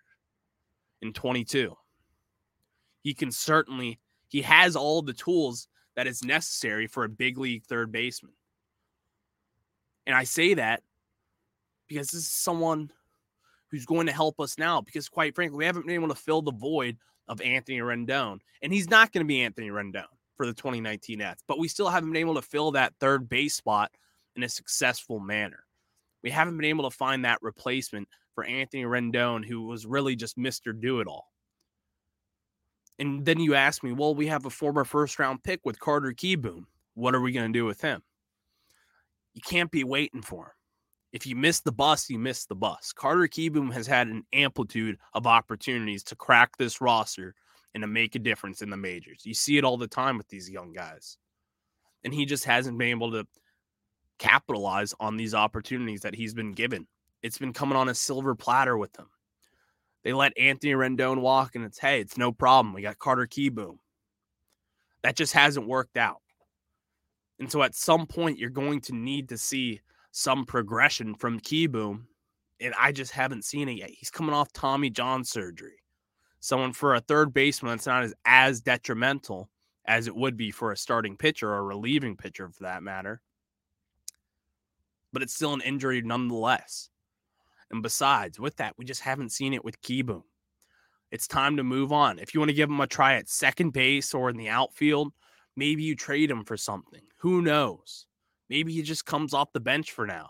in 1.01 1.13
22. 1.13 1.77
He 3.01 3.13
can 3.13 3.31
certainly, 3.31 3.99
he 4.27 4.41
has 4.41 4.75
all 4.75 5.01
the 5.01 5.13
tools 5.13 5.67
that 5.95 6.07
is 6.07 6.23
necessary 6.23 6.87
for 6.87 7.03
a 7.03 7.09
big 7.09 7.37
league 7.37 7.65
third 7.65 7.91
baseman. 7.91 8.33
And 10.05 10.15
I 10.15 10.23
say 10.23 10.55
that 10.55 10.81
because 11.87 12.07
this 12.07 12.21
is 12.21 12.31
someone 12.31 12.91
who's 13.69 13.85
going 13.85 14.07
to 14.07 14.13
help 14.13 14.39
us 14.39 14.57
now. 14.57 14.81
Because 14.81 15.09
quite 15.09 15.35
frankly, 15.35 15.57
we 15.57 15.65
haven't 15.65 15.85
been 15.85 15.95
able 15.95 16.09
to 16.09 16.15
fill 16.15 16.41
the 16.41 16.51
void 16.51 16.97
of 17.27 17.41
Anthony 17.41 17.79
Rendon, 17.79 18.39
and 18.61 18.73
he's 18.73 18.89
not 18.89 19.11
going 19.11 19.25
to 19.25 19.27
be 19.27 19.41
Anthony 19.41 19.69
Rendon 19.69 20.05
for 20.35 20.45
the 20.45 20.53
2019 20.53 21.19
Nats. 21.19 21.43
But 21.47 21.59
we 21.59 21.67
still 21.67 21.89
haven't 21.89 22.11
been 22.11 22.19
able 22.19 22.35
to 22.35 22.41
fill 22.41 22.71
that 22.71 22.93
third 22.99 23.29
base 23.29 23.55
spot 23.55 23.91
in 24.35 24.43
a 24.43 24.49
successful 24.49 25.19
manner. 25.19 25.63
We 26.23 26.29
haven't 26.29 26.57
been 26.57 26.65
able 26.65 26.89
to 26.89 26.95
find 26.95 27.25
that 27.25 27.41
replacement 27.41 28.07
for 28.35 28.43
Anthony 28.43 28.83
Rendon, 28.83 29.45
who 29.45 29.63
was 29.63 29.85
really 29.85 30.15
just 30.15 30.37
Mr. 30.37 30.79
Do 30.79 30.99
It 30.99 31.07
All. 31.07 31.30
And 33.01 33.25
then 33.25 33.39
you 33.39 33.55
ask 33.55 33.83
me, 33.83 33.93
well, 33.93 34.13
we 34.13 34.27
have 34.27 34.45
a 34.45 34.51
former 34.51 34.83
first 34.83 35.17
round 35.17 35.43
pick 35.43 35.61
with 35.63 35.79
Carter 35.79 36.11
Kieboom. 36.11 36.65
What 36.93 37.15
are 37.15 37.19
we 37.19 37.31
going 37.31 37.51
to 37.51 37.59
do 37.59 37.65
with 37.65 37.81
him? 37.81 38.03
You 39.33 39.41
can't 39.41 39.71
be 39.71 39.83
waiting 39.83 40.21
for 40.21 40.43
him. 40.43 40.51
If 41.11 41.25
you 41.25 41.35
miss 41.35 41.61
the 41.61 41.71
bus, 41.71 42.11
you 42.11 42.19
miss 42.19 42.45
the 42.45 42.53
bus. 42.53 42.93
Carter 42.93 43.27
Kieboom 43.27 43.73
has 43.73 43.87
had 43.87 44.05
an 44.05 44.23
amplitude 44.33 44.99
of 45.15 45.25
opportunities 45.25 46.03
to 46.03 46.15
crack 46.15 46.55
this 46.57 46.79
roster 46.79 47.33
and 47.73 47.81
to 47.81 47.87
make 47.87 48.13
a 48.13 48.19
difference 48.19 48.61
in 48.61 48.69
the 48.69 48.77
majors. 48.77 49.25
You 49.25 49.33
see 49.33 49.57
it 49.57 49.63
all 49.63 49.77
the 49.77 49.87
time 49.87 50.15
with 50.15 50.27
these 50.27 50.47
young 50.47 50.71
guys. 50.71 51.17
And 52.03 52.13
he 52.13 52.25
just 52.25 52.45
hasn't 52.45 52.77
been 52.77 52.89
able 52.89 53.13
to 53.13 53.25
capitalize 54.19 54.93
on 54.99 55.17
these 55.17 55.33
opportunities 55.33 56.01
that 56.01 56.13
he's 56.13 56.35
been 56.35 56.53
given. 56.53 56.85
It's 57.23 57.39
been 57.39 57.51
coming 57.51 57.77
on 57.77 57.89
a 57.89 57.95
silver 57.95 58.35
platter 58.35 58.77
with 58.77 58.95
him. 58.95 59.07
They 60.03 60.13
let 60.13 60.37
Anthony 60.37 60.73
Rendon 60.73 61.21
walk, 61.21 61.55
and 61.55 61.63
it's 61.63 61.79
hey, 61.79 61.99
it's 62.01 62.17
no 62.17 62.31
problem. 62.31 62.73
We 62.73 62.81
got 62.81 62.99
Carter 62.99 63.27
Kieboom. 63.27 63.77
That 65.03 65.15
just 65.15 65.33
hasn't 65.33 65.67
worked 65.67 65.97
out. 65.97 66.21
And 67.39 67.51
so 67.51 67.63
at 67.63 67.75
some 67.75 68.05
point, 68.05 68.37
you're 68.37 68.49
going 68.49 68.81
to 68.81 68.95
need 68.95 69.29
to 69.29 69.37
see 69.37 69.81
some 70.11 70.45
progression 70.45 71.15
from 71.15 71.39
Kieboom. 71.39 72.03
And 72.59 72.73
I 72.77 72.91
just 72.91 73.11
haven't 73.11 73.45
seen 73.45 73.67
it 73.69 73.77
yet. 73.77 73.89
He's 73.89 74.11
coming 74.11 74.35
off 74.35 74.53
Tommy 74.53 74.91
John 74.91 75.23
surgery 75.23 75.81
someone 76.41 76.73
for 76.73 76.95
a 76.95 76.99
third 76.99 77.33
baseman 77.33 77.71
that's 77.71 77.87
not 77.87 78.03
as, 78.03 78.13
as 78.25 78.61
detrimental 78.61 79.49
as 79.85 80.07
it 80.07 80.15
would 80.15 80.35
be 80.35 80.51
for 80.51 80.71
a 80.71 80.77
starting 80.77 81.15
pitcher 81.15 81.49
or 81.49 81.59
a 81.59 81.63
relieving 81.63 82.17
pitcher 82.17 82.49
for 82.49 82.63
that 82.63 82.83
matter. 82.83 83.21
But 85.13 85.21
it's 85.21 85.33
still 85.33 85.53
an 85.53 85.61
injury 85.61 86.01
nonetheless. 86.01 86.89
And 87.71 87.81
besides, 87.81 88.39
with 88.39 88.57
that, 88.57 88.73
we 88.77 88.85
just 88.85 89.01
haven't 89.01 89.31
seen 89.31 89.53
it 89.53 89.63
with 89.63 89.81
Kieboom. 89.81 90.23
It's 91.09 91.27
time 91.27 91.57
to 91.57 91.63
move 91.63 91.91
on. 91.91 92.19
If 92.19 92.33
you 92.33 92.39
want 92.39 92.49
to 92.49 92.55
give 92.55 92.69
him 92.69 92.79
a 92.79 92.87
try 92.87 93.15
at 93.15 93.29
second 93.29 93.71
base 93.71 94.13
or 94.13 94.29
in 94.29 94.37
the 94.37 94.49
outfield, 94.49 95.13
maybe 95.55 95.83
you 95.83 95.95
trade 95.95 96.31
him 96.31 96.43
for 96.43 96.57
something. 96.57 97.01
Who 97.17 97.41
knows? 97.41 98.05
Maybe 98.49 98.73
he 98.73 98.81
just 98.81 99.05
comes 99.05 99.33
off 99.33 99.53
the 99.53 99.59
bench 99.59 99.91
for 99.91 100.05
now 100.05 100.29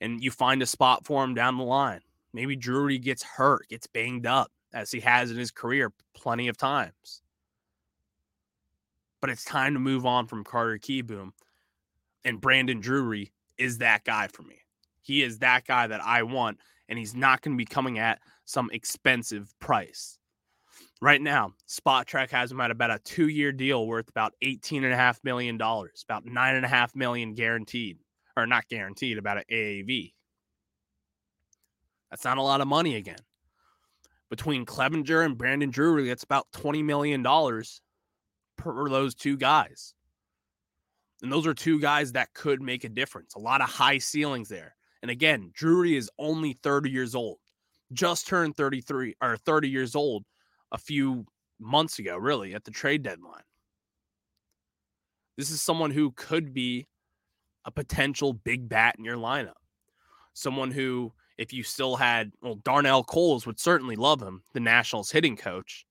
and 0.00 0.22
you 0.22 0.30
find 0.30 0.62
a 0.62 0.66
spot 0.66 1.06
for 1.06 1.24
him 1.24 1.34
down 1.34 1.58
the 1.58 1.64
line. 1.64 2.00
Maybe 2.32 2.56
Drury 2.56 2.98
gets 2.98 3.22
hurt, 3.22 3.68
gets 3.68 3.86
banged 3.86 4.26
up 4.26 4.50
as 4.72 4.90
he 4.90 5.00
has 5.00 5.30
in 5.30 5.36
his 5.36 5.50
career 5.50 5.92
plenty 6.14 6.48
of 6.48 6.56
times. 6.56 7.22
But 9.20 9.30
it's 9.30 9.44
time 9.44 9.74
to 9.74 9.80
move 9.80 10.04
on 10.04 10.26
from 10.26 10.44
Carter 10.44 10.78
Kieboom. 10.78 11.30
And 12.24 12.40
Brandon 12.40 12.80
Drury 12.80 13.32
is 13.56 13.78
that 13.78 14.04
guy 14.04 14.28
for 14.28 14.42
me. 14.42 14.56
He 15.06 15.22
is 15.22 15.38
that 15.38 15.64
guy 15.66 15.86
that 15.86 16.02
I 16.02 16.22
want, 16.24 16.58
and 16.88 16.98
he's 16.98 17.14
not 17.14 17.42
going 17.42 17.56
to 17.56 17.58
be 17.58 17.64
coming 17.64 17.98
at 17.98 18.20
some 18.44 18.70
expensive 18.72 19.54
price. 19.60 20.18
Right 21.00 21.20
now, 21.20 21.52
Spotrac 21.68 22.30
has 22.30 22.50
him 22.50 22.60
at 22.60 22.70
about 22.70 22.90
a 22.90 22.98
two 22.98 23.28
year 23.28 23.52
deal 23.52 23.86
worth 23.86 24.08
about 24.08 24.32
$18.5 24.42 25.18
million, 25.24 25.56
about 25.56 26.26
9.5 26.26 26.96
million 26.96 27.34
guaranteed, 27.34 27.98
or 28.36 28.46
not 28.46 28.68
guaranteed, 28.68 29.18
about 29.18 29.38
an 29.38 29.44
AAV. 29.50 30.12
That's 32.10 32.24
not 32.24 32.38
a 32.38 32.42
lot 32.42 32.60
of 32.60 32.68
money 32.68 32.96
again 32.96 33.18
between 34.30 34.66
Clevinger 34.66 35.24
and 35.24 35.38
Brandon 35.38 35.70
Drury, 35.70 36.08
that's 36.08 36.24
about 36.24 36.46
$20 36.52 36.84
million 36.84 37.22
per 38.56 38.88
those 38.88 39.14
two 39.14 39.36
guys. 39.36 39.94
And 41.22 41.32
those 41.32 41.46
are 41.46 41.54
two 41.54 41.80
guys 41.80 42.12
that 42.12 42.34
could 42.34 42.60
make 42.60 42.84
a 42.84 42.88
difference. 42.88 43.34
A 43.34 43.38
lot 43.38 43.60
of 43.60 43.68
high 43.68 43.98
ceilings 43.98 44.48
there. 44.48 44.75
And 45.02 45.10
again, 45.10 45.50
Drury 45.54 45.96
is 45.96 46.10
only 46.18 46.54
30 46.62 46.90
years 46.90 47.14
old, 47.14 47.38
just 47.92 48.26
turned 48.26 48.56
33 48.56 49.14
or 49.20 49.36
30 49.36 49.68
years 49.68 49.94
old 49.94 50.24
a 50.72 50.78
few 50.78 51.26
months 51.58 51.98
ago, 51.98 52.16
really, 52.16 52.54
at 52.54 52.64
the 52.64 52.70
trade 52.70 53.02
deadline. 53.02 53.42
This 55.36 55.50
is 55.50 55.62
someone 55.62 55.90
who 55.90 56.12
could 56.12 56.54
be 56.54 56.86
a 57.64 57.70
potential 57.70 58.32
big 58.32 58.68
bat 58.68 58.94
in 58.98 59.04
your 59.04 59.16
lineup. 59.16 59.52
Someone 60.32 60.70
who 60.70 61.12
if 61.38 61.52
you 61.52 61.62
still 61.62 61.96
had, 61.96 62.32
well, 62.40 62.56
Darnell 62.56 63.04
Coles 63.04 63.46
would 63.46 63.60
certainly 63.60 63.96
love 63.96 64.22
him, 64.22 64.42
the 64.54 64.60
Nationals 64.60 65.10
hitting 65.10 65.36
coach, 65.36 65.86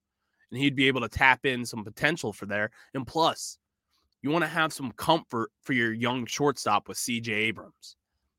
and 0.51 0.59
he'd 0.59 0.75
be 0.75 0.87
able 0.87 1.01
to 1.01 1.09
tap 1.09 1.45
in 1.45 1.65
some 1.65 1.83
potential 1.83 2.33
for 2.33 2.45
there. 2.45 2.71
And 2.93 3.05
plus, 3.05 3.57
you 4.21 4.31
want 4.31 4.43
to 4.43 4.49
have 4.49 4.73
some 4.73 4.91
comfort 4.93 5.51
for 5.61 5.73
your 5.73 5.93
young 5.93 6.25
shortstop 6.25 6.87
with 6.87 6.97
CJ 6.97 7.29
Abrams. 7.29 7.95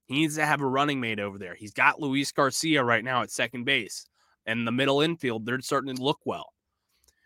He 0.06 0.14
needs 0.14 0.36
to 0.36 0.46
have 0.46 0.60
a 0.60 0.66
running 0.66 1.00
mate 1.00 1.20
over 1.20 1.38
there. 1.38 1.54
He's 1.54 1.72
got 1.72 2.00
Luis 2.00 2.32
Garcia 2.32 2.82
right 2.82 3.04
now 3.04 3.22
at 3.22 3.30
second 3.30 3.64
base, 3.64 4.06
and 4.46 4.66
the 4.66 4.72
middle 4.72 5.00
infield, 5.00 5.44
they're 5.44 5.60
starting 5.60 5.94
to 5.94 6.02
look 6.02 6.20
well. 6.24 6.52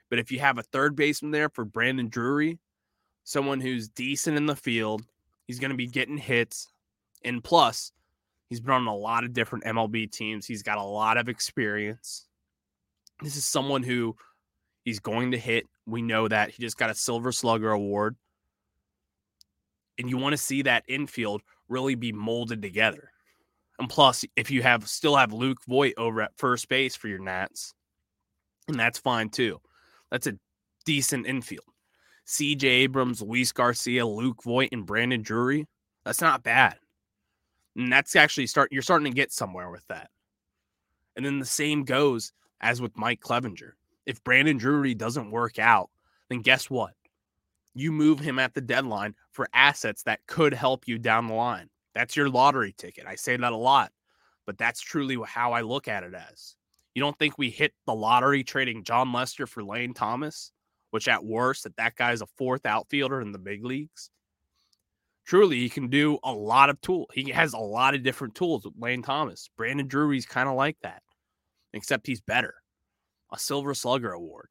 But 0.09 0.19
if 0.19 0.33
you 0.33 0.41
have 0.41 0.59
a 0.59 0.63
third 0.63 0.97
baseman 0.97 1.31
there 1.31 1.49
for 1.49 1.65
Brandon 1.65 2.09
Drury, 2.09 2.59
someone 3.25 3.61
who's 3.61 3.89
decent 3.89 4.37
in 4.37 4.47
the 4.47 4.57
field, 4.57 5.03
he's 5.47 5.61
going 5.61 5.71
to 5.71 5.77
be 5.77 5.87
getting 5.87 6.17
hits. 6.17 6.69
And 7.23 7.45
plus, 7.45 7.93
He's 8.51 8.61
been 8.61 8.75
on 8.75 8.89
a 8.89 8.95
lot 8.95 9.23
of 9.23 9.33
different 9.33 9.65
MLB 9.65 10.11
teams. 10.11 10.45
He's 10.45 10.65
got 10.65 10.77
a 10.77 10.83
lot 10.83 11.17
of 11.17 11.29
experience. 11.29 12.27
This 13.23 13.37
is 13.37 13.45
someone 13.45 13.85
who 13.85 14.17
he's 14.85 14.99
going 14.99 15.31
to 15.31 15.39
hit. 15.39 15.67
We 15.87 16.03
know 16.03 16.27
that. 16.27 16.51
He 16.51 16.61
just 16.61 16.77
got 16.77 16.91
a 16.91 16.95
Silver 16.95 17.31
Slugger 17.31 17.71
award. 17.71 18.17
And 19.99 20.11
you 20.11 20.19
want 20.19 20.33
to 20.33 20.37
see 20.37 20.63
that 20.63 20.83
infield 20.89 21.43
really 21.71 21.95
be 21.95 22.13
molded 22.13 22.61
together. 22.61 23.11
And 23.79 23.89
plus, 23.89 24.25
if 24.37 24.51
you 24.51 24.63
have 24.63 24.87
still 24.89 25.17
have 25.17 25.33
Luke 25.33 25.59
Voit 25.67 25.95
over 25.97 26.21
at 26.21 26.37
first 26.37 26.69
base 26.69 26.95
for 26.95 27.09
your 27.09 27.19
Nats, 27.19 27.73
and 28.69 28.79
that's 28.79 28.99
fine 28.99 29.31
too. 29.31 29.59
That's 30.11 30.27
a 30.27 30.35
decent 30.85 31.27
infield. 31.27 31.65
CJ 32.27 32.65
Abrams, 32.65 33.23
Luis 33.23 33.53
Garcia, 33.53 34.07
Luke 34.07 34.43
Voit, 34.43 34.69
and 34.73 34.85
Brandon 34.85 35.23
Drury. 35.23 35.67
That's 36.05 36.21
not 36.21 36.43
bad. 36.43 36.77
And 37.77 37.91
that's 37.91 38.15
actually 38.17 38.47
start 38.47 38.71
you're 38.71 38.83
starting 38.83 39.11
to 39.11 39.17
get 39.17 39.33
somewhere 39.33 39.71
with 39.71 39.87
that. 39.89 40.11
And 41.17 41.25
then 41.25 41.39
the 41.39 41.47
same 41.47 41.85
goes 41.85 42.33
as 42.61 42.81
with 42.81 42.97
Mike 42.97 43.21
Clevinger. 43.21 43.73
If 44.07 44.23
Brandon 44.25 44.59
Drury 44.59 44.95
doesn't 44.95 45.31
work 45.31 45.59
out, 45.59 45.91
then 46.29 46.41
guess 46.41 46.69
what? 46.69 46.93
You 47.75 47.93
move 47.93 48.19
him 48.19 48.39
at 48.39 48.55
the 48.55 48.61
deadline 48.61 49.15
for 49.31 49.49
assets 49.53 50.03
that 50.05 50.27
could 50.27 50.53
help 50.53 50.89
you 50.89 50.99
down 50.99 51.29
the 51.29 51.35
line. 51.35 51.69
That's 51.95 52.17
your 52.17 52.29
lottery 52.29 52.75
ticket. 52.77 53.07
I 53.07 53.15
say 53.15 53.37
that 53.37 53.53
a 53.53 53.57
lot, 53.57 53.93
but 54.47 54.59
that's 54.59 54.81
truly 54.81 55.17
how 55.27 55.53
I 55.53 55.61
look 55.63 55.89
at 55.89 56.03
it 56.03 56.15
as. 56.15 56.57
You 56.95 57.03
don't 57.03 57.19
think 57.19 57.39
we 57.39 57.51
hit 57.51 57.73
the 57.87 57.95
lottery 57.95 58.43
trading 58.43 58.85
Jon 58.85 59.13
Lester 59.13 59.47
for 59.47 59.63
Lane 59.63 59.95
Thomas, 59.95 60.53
which 60.91 61.09
at 61.09 61.25
worst, 61.25 61.65
that 61.65 61.77
that 61.77 61.95
guy's 61.95 62.21
a 62.21 62.27
fourth 62.37 62.67
outfielder 62.67 63.21
in 63.21 63.33
the 63.33 63.39
big 63.39 63.65
leagues? 63.65 64.11
Truly, 65.25 65.61
he 65.61 65.69
can 65.69 65.89
do 65.89 66.19
a 66.25 66.33
lot 66.33 66.71
of 66.71 66.81
tools. 66.81 67.07
He 67.15 67.31
has 67.31 67.53
a 67.53 67.59
lot 67.59 67.95
of 67.95 68.03
different 68.03 68.35
tools 68.35 68.65
with 68.65 68.75
Lane 68.77 69.03
Thomas. 69.03 69.49
Brandon 69.57 69.87
Drury's 69.87 70.27
kind 70.27 70.49
of 70.49 70.57
like 70.57 70.77
that, 70.83 71.03
except 71.73 72.09
he's 72.09 72.21
better. 72.21 72.55
A 73.33 73.39
Silver 73.39 73.75
Slugger 73.75 74.11
award. 74.11 74.49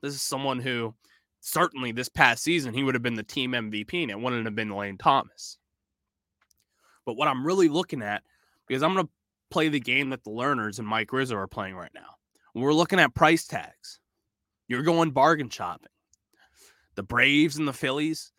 This 0.00 0.14
is 0.14 0.22
someone 0.22 0.58
who 0.58 0.94
certainly 1.44 1.90
this 1.90 2.08
past 2.08 2.44
season 2.44 2.72
he 2.72 2.84
would 2.84 2.94
have 2.94 3.02
been 3.02 3.14
the 3.14 3.22
team 3.22 3.52
MVP 3.52 4.02
and 4.02 4.10
it 4.10 4.18
wouldn't 4.18 4.44
have 4.44 4.54
been 4.54 4.70
Lane 4.70 4.96
Thomas. 4.96 5.58
But 7.04 7.16
what 7.16 7.28
I'm 7.28 7.44
really 7.44 7.68
looking 7.68 8.00
at, 8.00 8.22
because 8.66 8.82
I'm 8.82 8.94
going 8.94 9.06
to 9.06 9.12
play 9.50 9.68
the 9.68 9.80
game 9.80 10.10
that 10.10 10.22
the 10.22 10.30
Lerners 10.30 10.78
and 10.78 10.86
Mike 10.86 11.12
Rizzo 11.12 11.36
are 11.36 11.48
playing 11.48 11.74
right 11.74 11.90
now. 11.94 12.14
We're 12.54 12.72
looking 12.72 13.00
at 13.00 13.14
price 13.14 13.44
tags. 13.46 13.98
You're 14.68 14.82
going 14.82 15.10
bargain 15.10 15.48
shopping. 15.48 15.88
The 16.94 17.02
Braves 17.02 17.56
and 17.56 17.66
the 17.66 17.72
Phillies, 17.72 18.32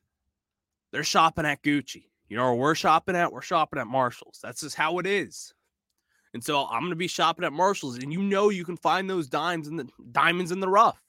they're 0.92 1.04
shopping 1.04 1.46
at 1.46 1.62
Gucci. 1.62 2.06
You 2.30 2.38
know 2.38 2.46
where 2.46 2.54
we're 2.54 2.76
shopping 2.76 3.16
at? 3.16 3.34
We're 3.34 3.42
shopping 3.42 3.80
at 3.80 3.88
Marshalls. 3.88 4.40
That's 4.42 4.62
just 4.62 4.76
how 4.76 5.00
it 5.00 5.06
is. 5.06 5.54
And 6.34 6.44
so 6.44 6.66
I'm 6.66 6.82
going 6.82 6.92
to 6.92 6.96
be 6.96 7.08
shopping 7.08 7.46
at 7.46 7.54
Marshalls, 7.54 7.98
and 7.98 8.14
you 8.14 8.22
know 8.22 8.50
you 8.50 8.64
can 8.64 8.78
find 8.78 9.10
those 9.10 9.28
dimes 9.28 9.68
in 9.68 9.76
the 9.76 9.88
diamonds 10.12 10.52
in 10.52 10.60
the 10.60 10.70
rough. 10.70 11.00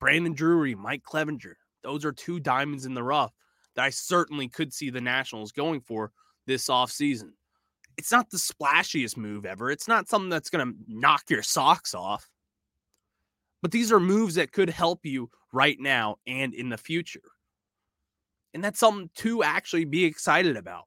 Brandon 0.00 0.32
Drury, 0.32 0.74
Mike 0.74 1.02
Clevinger, 1.02 1.54
those 1.82 2.04
are 2.04 2.12
two 2.12 2.40
diamonds 2.40 2.86
in 2.86 2.94
the 2.94 3.02
rough 3.02 3.32
that 3.76 3.84
I 3.84 3.90
certainly 3.90 4.48
could 4.48 4.72
see 4.72 4.90
the 4.90 5.00
Nationals 5.00 5.52
going 5.52 5.80
for 5.80 6.10
this 6.46 6.68
offseason. 6.68 7.30
It's 7.96 8.10
not 8.10 8.30
the 8.30 8.38
splashiest 8.38 9.16
move 9.16 9.44
ever. 9.44 9.70
It's 9.70 9.86
not 9.86 10.08
something 10.08 10.30
that's 10.30 10.50
going 10.50 10.66
to 10.66 10.78
knock 10.88 11.24
your 11.28 11.42
socks 11.42 11.94
off. 11.94 12.28
But 13.62 13.72
these 13.72 13.92
are 13.92 14.00
moves 14.00 14.36
that 14.36 14.52
could 14.52 14.70
help 14.70 15.04
you 15.04 15.30
right 15.52 15.76
now 15.78 16.16
and 16.26 16.54
in 16.54 16.70
the 16.70 16.78
future. 16.78 17.20
And 18.54 18.64
that's 18.64 18.80
something 18.80 19.10
to 19.16 19.42
actually 19.42 19.84
be 19.84 20.04
excited 20.04 20.56
about 20.56 20.84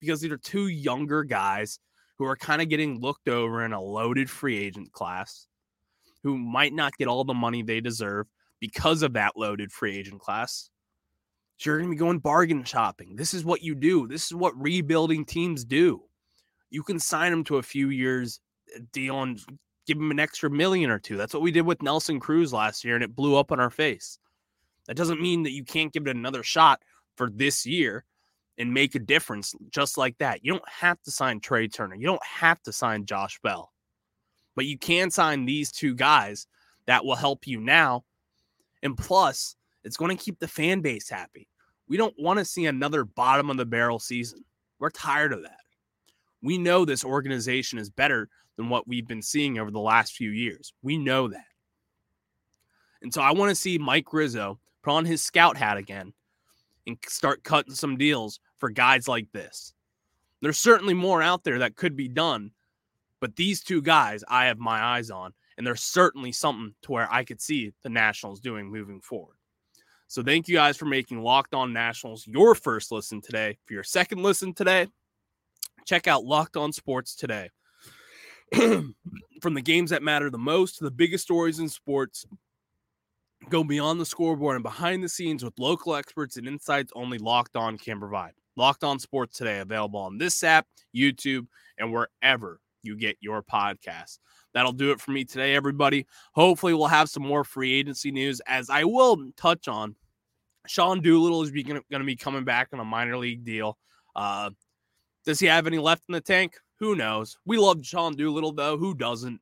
because 0.00 0.20
these 0.20 0.32
are 0.32 0.38
two 0.38 0.68
younger 0.68 1.22
guys 1.22 1.78
who 2.16 2.24
are 2.24 2.36
kind 2.36 2.62
of 2.62 2.68
getting 2.68 3.00
looked 3.00 3.28
over 3.28 3.64
in 3.64 3.72
a 3.72 3.80
loaded 3.80 4.30
free 4.30 4.56
agent 4.56 4.92
class 4.92 5.46
who 6.22 6.38
might 6.38 6.72
not 6.72 6.96
get 6.96 7.08
all 7.08 7.24
the 7.24 7.34
money 7.34 7.62
they 7.62 7.80
deserve 7.80 8.26
because 8.64 9.02
of 9.02 9.12
that 9.12 9.36
loaded 9.36 9.70
free 9.70 9.94
agent 9.94 10.18
class. 10.18 10.70
So 11.58 11.68
you're 11.68 11.78
going 11.80 11.90
to 11.90 11.94
be 11.94 11.98
going 11.98 12.18
bargain 12.18 12.64
shopping. 12.64 13.14
This 13.14 13.34
is 13.34 13.44
what 13.44 13.62
you 13.62 13.74
do. 13.74 14.08
This 14.08 14.24
is 14.24 14.34
what 14.34 14.58
rebuilding 14.58 15.26
teams 15.26 15.66
do. 15.66 16.02
You 16.70 16.82
can 16.82 16.98
sign 16.98 17.30
them 17.30 17.44
to 17.44 17.58
a 17.58 17.62
few 17.62 17.90
years 17.90 18.40
uh, 18.74 18.80
deal 18.90 19.22
and 19.22 19.38
give 19.86 19.98
them 19.98 20.10
an 20.10 20.18
extra 20.18 20.48
million 20.48 20.90
or 20.90 20.98
two. 20.98 21.18
That's 21.18 21.34
what 21.34 21.42
we 21.42 21.50
did 21.50 21.66
with 21.66 21.82
Nelson 21.82 22.20
Cruz 22.20 22.54
last 22.54 22.84
year, 22.84 22.94
and 22.94 23.04
it 23.04 23.14
blew 23.14 23.36
up 23.36 23.52
in 23.52 23.60
our 23.60 23.68
face. 23.68 24.18
That 24.86 24.96
doesn't 24.96 25.20
mean 25.20 25.42
that 25.42 25.52
you 25.52 25.62
can't 25.62 25.92
give 25.92 26.06
it 26.06 26.16
another 26.16 26.42
shot 26.42 26.80
for 27.16 27.28
this 27.28 27.66
year 27.66 28.06
and 28.56 28.72
make 28.72 28.94
a 28.94 28.98
difference 28.98 29.54
just 29.70 29.98
like 29.98 30.16
that. 30.18 30.42
You 30.42 30.52
don't 30.52 30.68
have 30.68 31.02
to 31.02 31.10
sign 31.10 31.40
Trea 31.40 31.68
Turner. 31.68 31.96
You 31.96 32.06
don't 32.06 32.24
have 32.24 32.62
to 32.62 32.72
sign 32.72 33.04
Josh 33.04 33.38
Bell. 33.42 33.72
But 34.56 34.64
you 34.64 34.78
can 34.78 35.10
sign 35.10 35.44
these 35.44 35.70
two 35.70 35.94
guys 35.94 36.46
that 36.86 37.04
will 37.04 37.16
help 37.16 37.46
you 37.46 37.60
now. 37.60 38.04
And 38.84 38.96
plus, 38.96 39.56
it's 39.82 39.96
going 39.96 40.16
to 40.16 40.22
keep 40.22 40.38
the 40.38 40.46
fan 40.46 40.80
base 40.80 41.08
happy. 41.08 41.48
We 41.88 41.96
don't 41.96 42.14
want 42.18 42.38
to 42.38 42.44
see 42.44 42.66
another 42.66 43.04
bottom 43.04 43.50
of 43.50 43.56
the 43.56 43.66
barrel 43.66 43.98
season. 43.98 44.44
We're 44.78 44.90
tired 44.90 45.32
of 45.32 45.42
that. 45.42 45.58
We 46.42 46.58
know 46.58 46.84
this 46.84 47.04
organization 47.04 47.78
is 47.78 47.90
better 47.90 48.28
than 48.56 48.68
what 48.68 48.86
we've 48.86 49.08
been 49.08 49.22
seeing 49.22 49.58
over 49.58 49.70
the 49.70 49.80
last 49.80 50.12
few 50.12 50.30
years. 50.30 50.72
We 50.82 50.98
know 50.98 51.28
that. 51.28 51.46
And 53.02 53.12
so 53.12 53.20
I 53.20 53.32
want 53.32 53.50
to 53.50 53.54
see 53.54 53.78
Mike 53.78 54.12
Rizzo 54.12 54.58
put 54.82 54.92
on 54.92 55.04
his 55.04 55.22
scout 55.22 55.56
hat 55.56 55.76
again 55.76 56.12
and 56.86 56.96
start 57.06 57.42
cutting 57.42 57.74
some 57.74 57.96
deals 57.96 58.40
for 58.58 58.70
guys 58.70 59.08
like 59.08 59.32
this. 59.32 59.74
There's 60.40 60.58
certainly 60.58 60.94
more 60.94 61.22
out 61.22 61.44
there 61.44 61.58
that 61.60 61.76
could 61.76 61.96
be 61.96 62.08
done, 62.08 62.50
but 63.20 63.36
these 63.36 63.62
two 63.62 63.80
guys 63.80 64.22
I 64.28 64.46
have 64.46 64.58
my 64.58 64.82
eyes 64.82 65.10
on, 65.10 65.32
and 65.56 65.66
there's 65.66 65.82
certainly 65.82 66.32
something 66.32 66.74
to 66.82 66.92
where 66.92 67.12
I 67.12 67.24
could 67.24 67.40
see 67.40 67.72
the 67.82 67.88
Nationals 67.88 68.40
doing 68.40 68.70
moving 68.70 69.00
forward. 69.00 69.36
So 70.08 70.22
thank 70.22 70.48
you 70.48 70.54
guys 70.54 70.76
for 70.76 70.84
making 70.84 71.22
Locked 71.22 71.54
On 71.54 71.72
Nationals 71.72 72.26
your 72.26 72.54
first 72.54 72.92
listen 72.92 73.20
today. 73.20 73.58
For 73.66 73.74
your 73.74 73.82
second 73.82 74.22
listen 74.22 74.52
today, 74.52 74.86
check 75.86 76.06
out 76.06 76.24
Locked 76.24 76.56
On 76.56 76.72
Sports 76.72 77.14
today. 77.14 77.50
From 78.54 79.54
the 79.54 79.62
games 79.62 79.90
that 79.90 80.02
matter 80.02 80.30
the 80.30 80.38
most 80.38 80.78
to 80.78 80.84
the 80.84 80.90
biggest 80.90 81.24
stories 81.24 81.58
in 81.58 81.68
sports, 81.68 82.26
go 83.48 83.64
beyond 83.64 84.00
the 84.00 84.06
scoreboard 84.06 84.56
and 84.56 84.62
behind 84.62 85.02
the 85.02 85.08
scenes 85.08 85.44
with 85.44 85.58
local 85.58 85.94
experts 85.94 86.36
and 86.36 86.46
insights 86.46 86.92
only 86.94 87.18
Locked 87.18 87.56
On 87.56 87.76
can 87.78 87.98
provide. 87.98 88.32
Locked 88.56 88.84
On 88.84 88.98
Sports 88.98 89.36
today, 89.36 89.58
available 89.58 90.00
on 90.00 90.18
this 90.18 90.44
app, 90.44 90.66
YouTube, 90.94 91.46
and 91.78 91.92
wherever 91.92 92.60
you 92.82 92.96
get 92.96 93.16
your 93.20 93.42
podcasts. 93.42 94.18
That'll 94.54 94.72
do 94.72 94.92
it 94.92 95.00
for 95.00 95.10
me 95.10 95.24
today, 95.24 95.54
everybody. 95.54 96.06
Hopefully, 96.32 96.74
we'll 96.74 96.86
have 96.86 97.10
some 97.10 97.24
more 97.24 97.44
free 97.44 97.74
agency 97.74 98.12
news 98.12 98.40
as 98.46 98.70
I 98.70 98.84
will 98.84 99.30
touch 99.36 99.68
on. 99.68 99.96
Sean 100.66 101.02
Doolittle 101.02 101.42
is 101.42 101.50
going 101.50 101.82
to 101.90 102.04
be 102.04 102.16
coming 102.16 102.44
back 102.44 102.68
on 102.72 102.80
a 102.80 102.84
minor 102.84 103.18
league 103.18 103.44
deal. 103.44 103.76
Uh, 104.16 104.50
does 105.26 105.40
he 105.40 105.46
have 105.46 105.66
any 105.66 105.78
left 105.78 106.04
in 106.08 106.14
the 106.14 106.20
tank? 106.20 106.54
Who 106.78 106.94
knows? 106.94 107.36
We 107.44 107.58
love 107.58 107.84
Sean 107.84 108.14
Doolittle, 108.16 108.52
though. 108.52 108.78
Who 108.78 108.94
doesn't? 108.94 109.40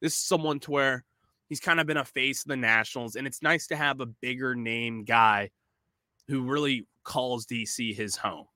This 0.00 0.14
is 0.14 0.18
someone 0.18 0.58
to 0.60 0.70
where 0.70 1.04
he's 1.48 1.60
kind 1.60 1.78
of 1.78 1.86
been 1.86 1.96
a 1.96 2.04
face 2.04 2.42
of 2.42 2.48
the 2.48 2.56
Nationals, 2.56 3.16
and 3.16 3.26
it's 3.26 3.42
nice 3.42 3.66
to 3.68 3.76
have 3.76 4.00
a 4.00 4.06
bigger 4.06 4.54
name 4.54 5.04
guy 5.04 5.50
who 6.28 6.42
really 6.42 6.86
calls 7.04 7.46
DC 7.46 7.94
his 7.94 8.16
home. 8.16 8.46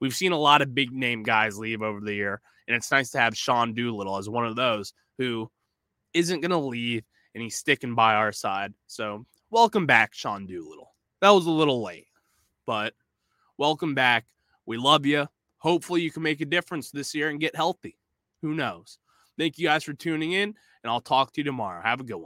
We've 0.00 0.14
seen 0.14 0.32
a 0.32 0.38
lot 0.38 0.62
of 0.62 0.74
big 0.74 0.92
name 0.92 1.22
guys 1.22 1.58
leave 1.58 1.82
over 1.82 2.00
the 2.00 2.14
year, 2.14 2.40
and 2.68 2.76
it's 2.76 2.90
nice 2.90 3.10
to 3.10 3.18
have 3.18 3.36
Sean 3.36 3.74
Doolittle 3.74 4.16
as 4.16 4.28
one 4.28 4.46
of 4.46 4.56
those 4.56 4.92
who 5.18 5.50
isn't 6.16 6.40
going 6.40 6.50
to 6.50 6.56
leave 6.56 7.04
and 7.34 7.42
he's 7.42 7.56
sticking 7.56 7.94
by 7.94 8.14
our 8.14 8.32
side. 8.32 8.72
So, 8.86 9.26
welcome 9.50 9.86
back, 9.86 10.14
Sean 10.14 10.46
Doolittle. 10.46 10.94
That 11.20 11.30
was 11.30 11.44
a 11.44 11.50
little 11.50 11.82
late, 11.82 12.06
but 12.64 12.94
welcome 13.58 13.94
back. 13.94 14.24
We 14.64 14.78
love 14.78 15.04
you. 15.04 15.28
Hopefully, 15.58 16.00
you 16.00 16.10
can 16.10 16.22
make 16.22 16.40
a 16.40 16.46
difference 16.46 16.90
this 16.90 17.14
year 17.14 17.28
and 17.28 17.38
get 17.38 17.54
healthy. 17.54 17.98
Who 18.40 18.54
knows? 18.54 18.98
Thank 19.38 19.58
you 19.58 19.68
guys 19.68 19.84
for 19.84 19.92
tuning 19.92 20.32
in, 20.32 20.54
and 20.82 20.90
I'll 20.90 21.02
talk 21.02 21.32
to 21.32 21.40
you 21.40 21.44
tomorrow. 21.44 21.82
Have 21.82 22.00
a 22.00 22.04
good 22.04 22.14
one. 22.14 22.24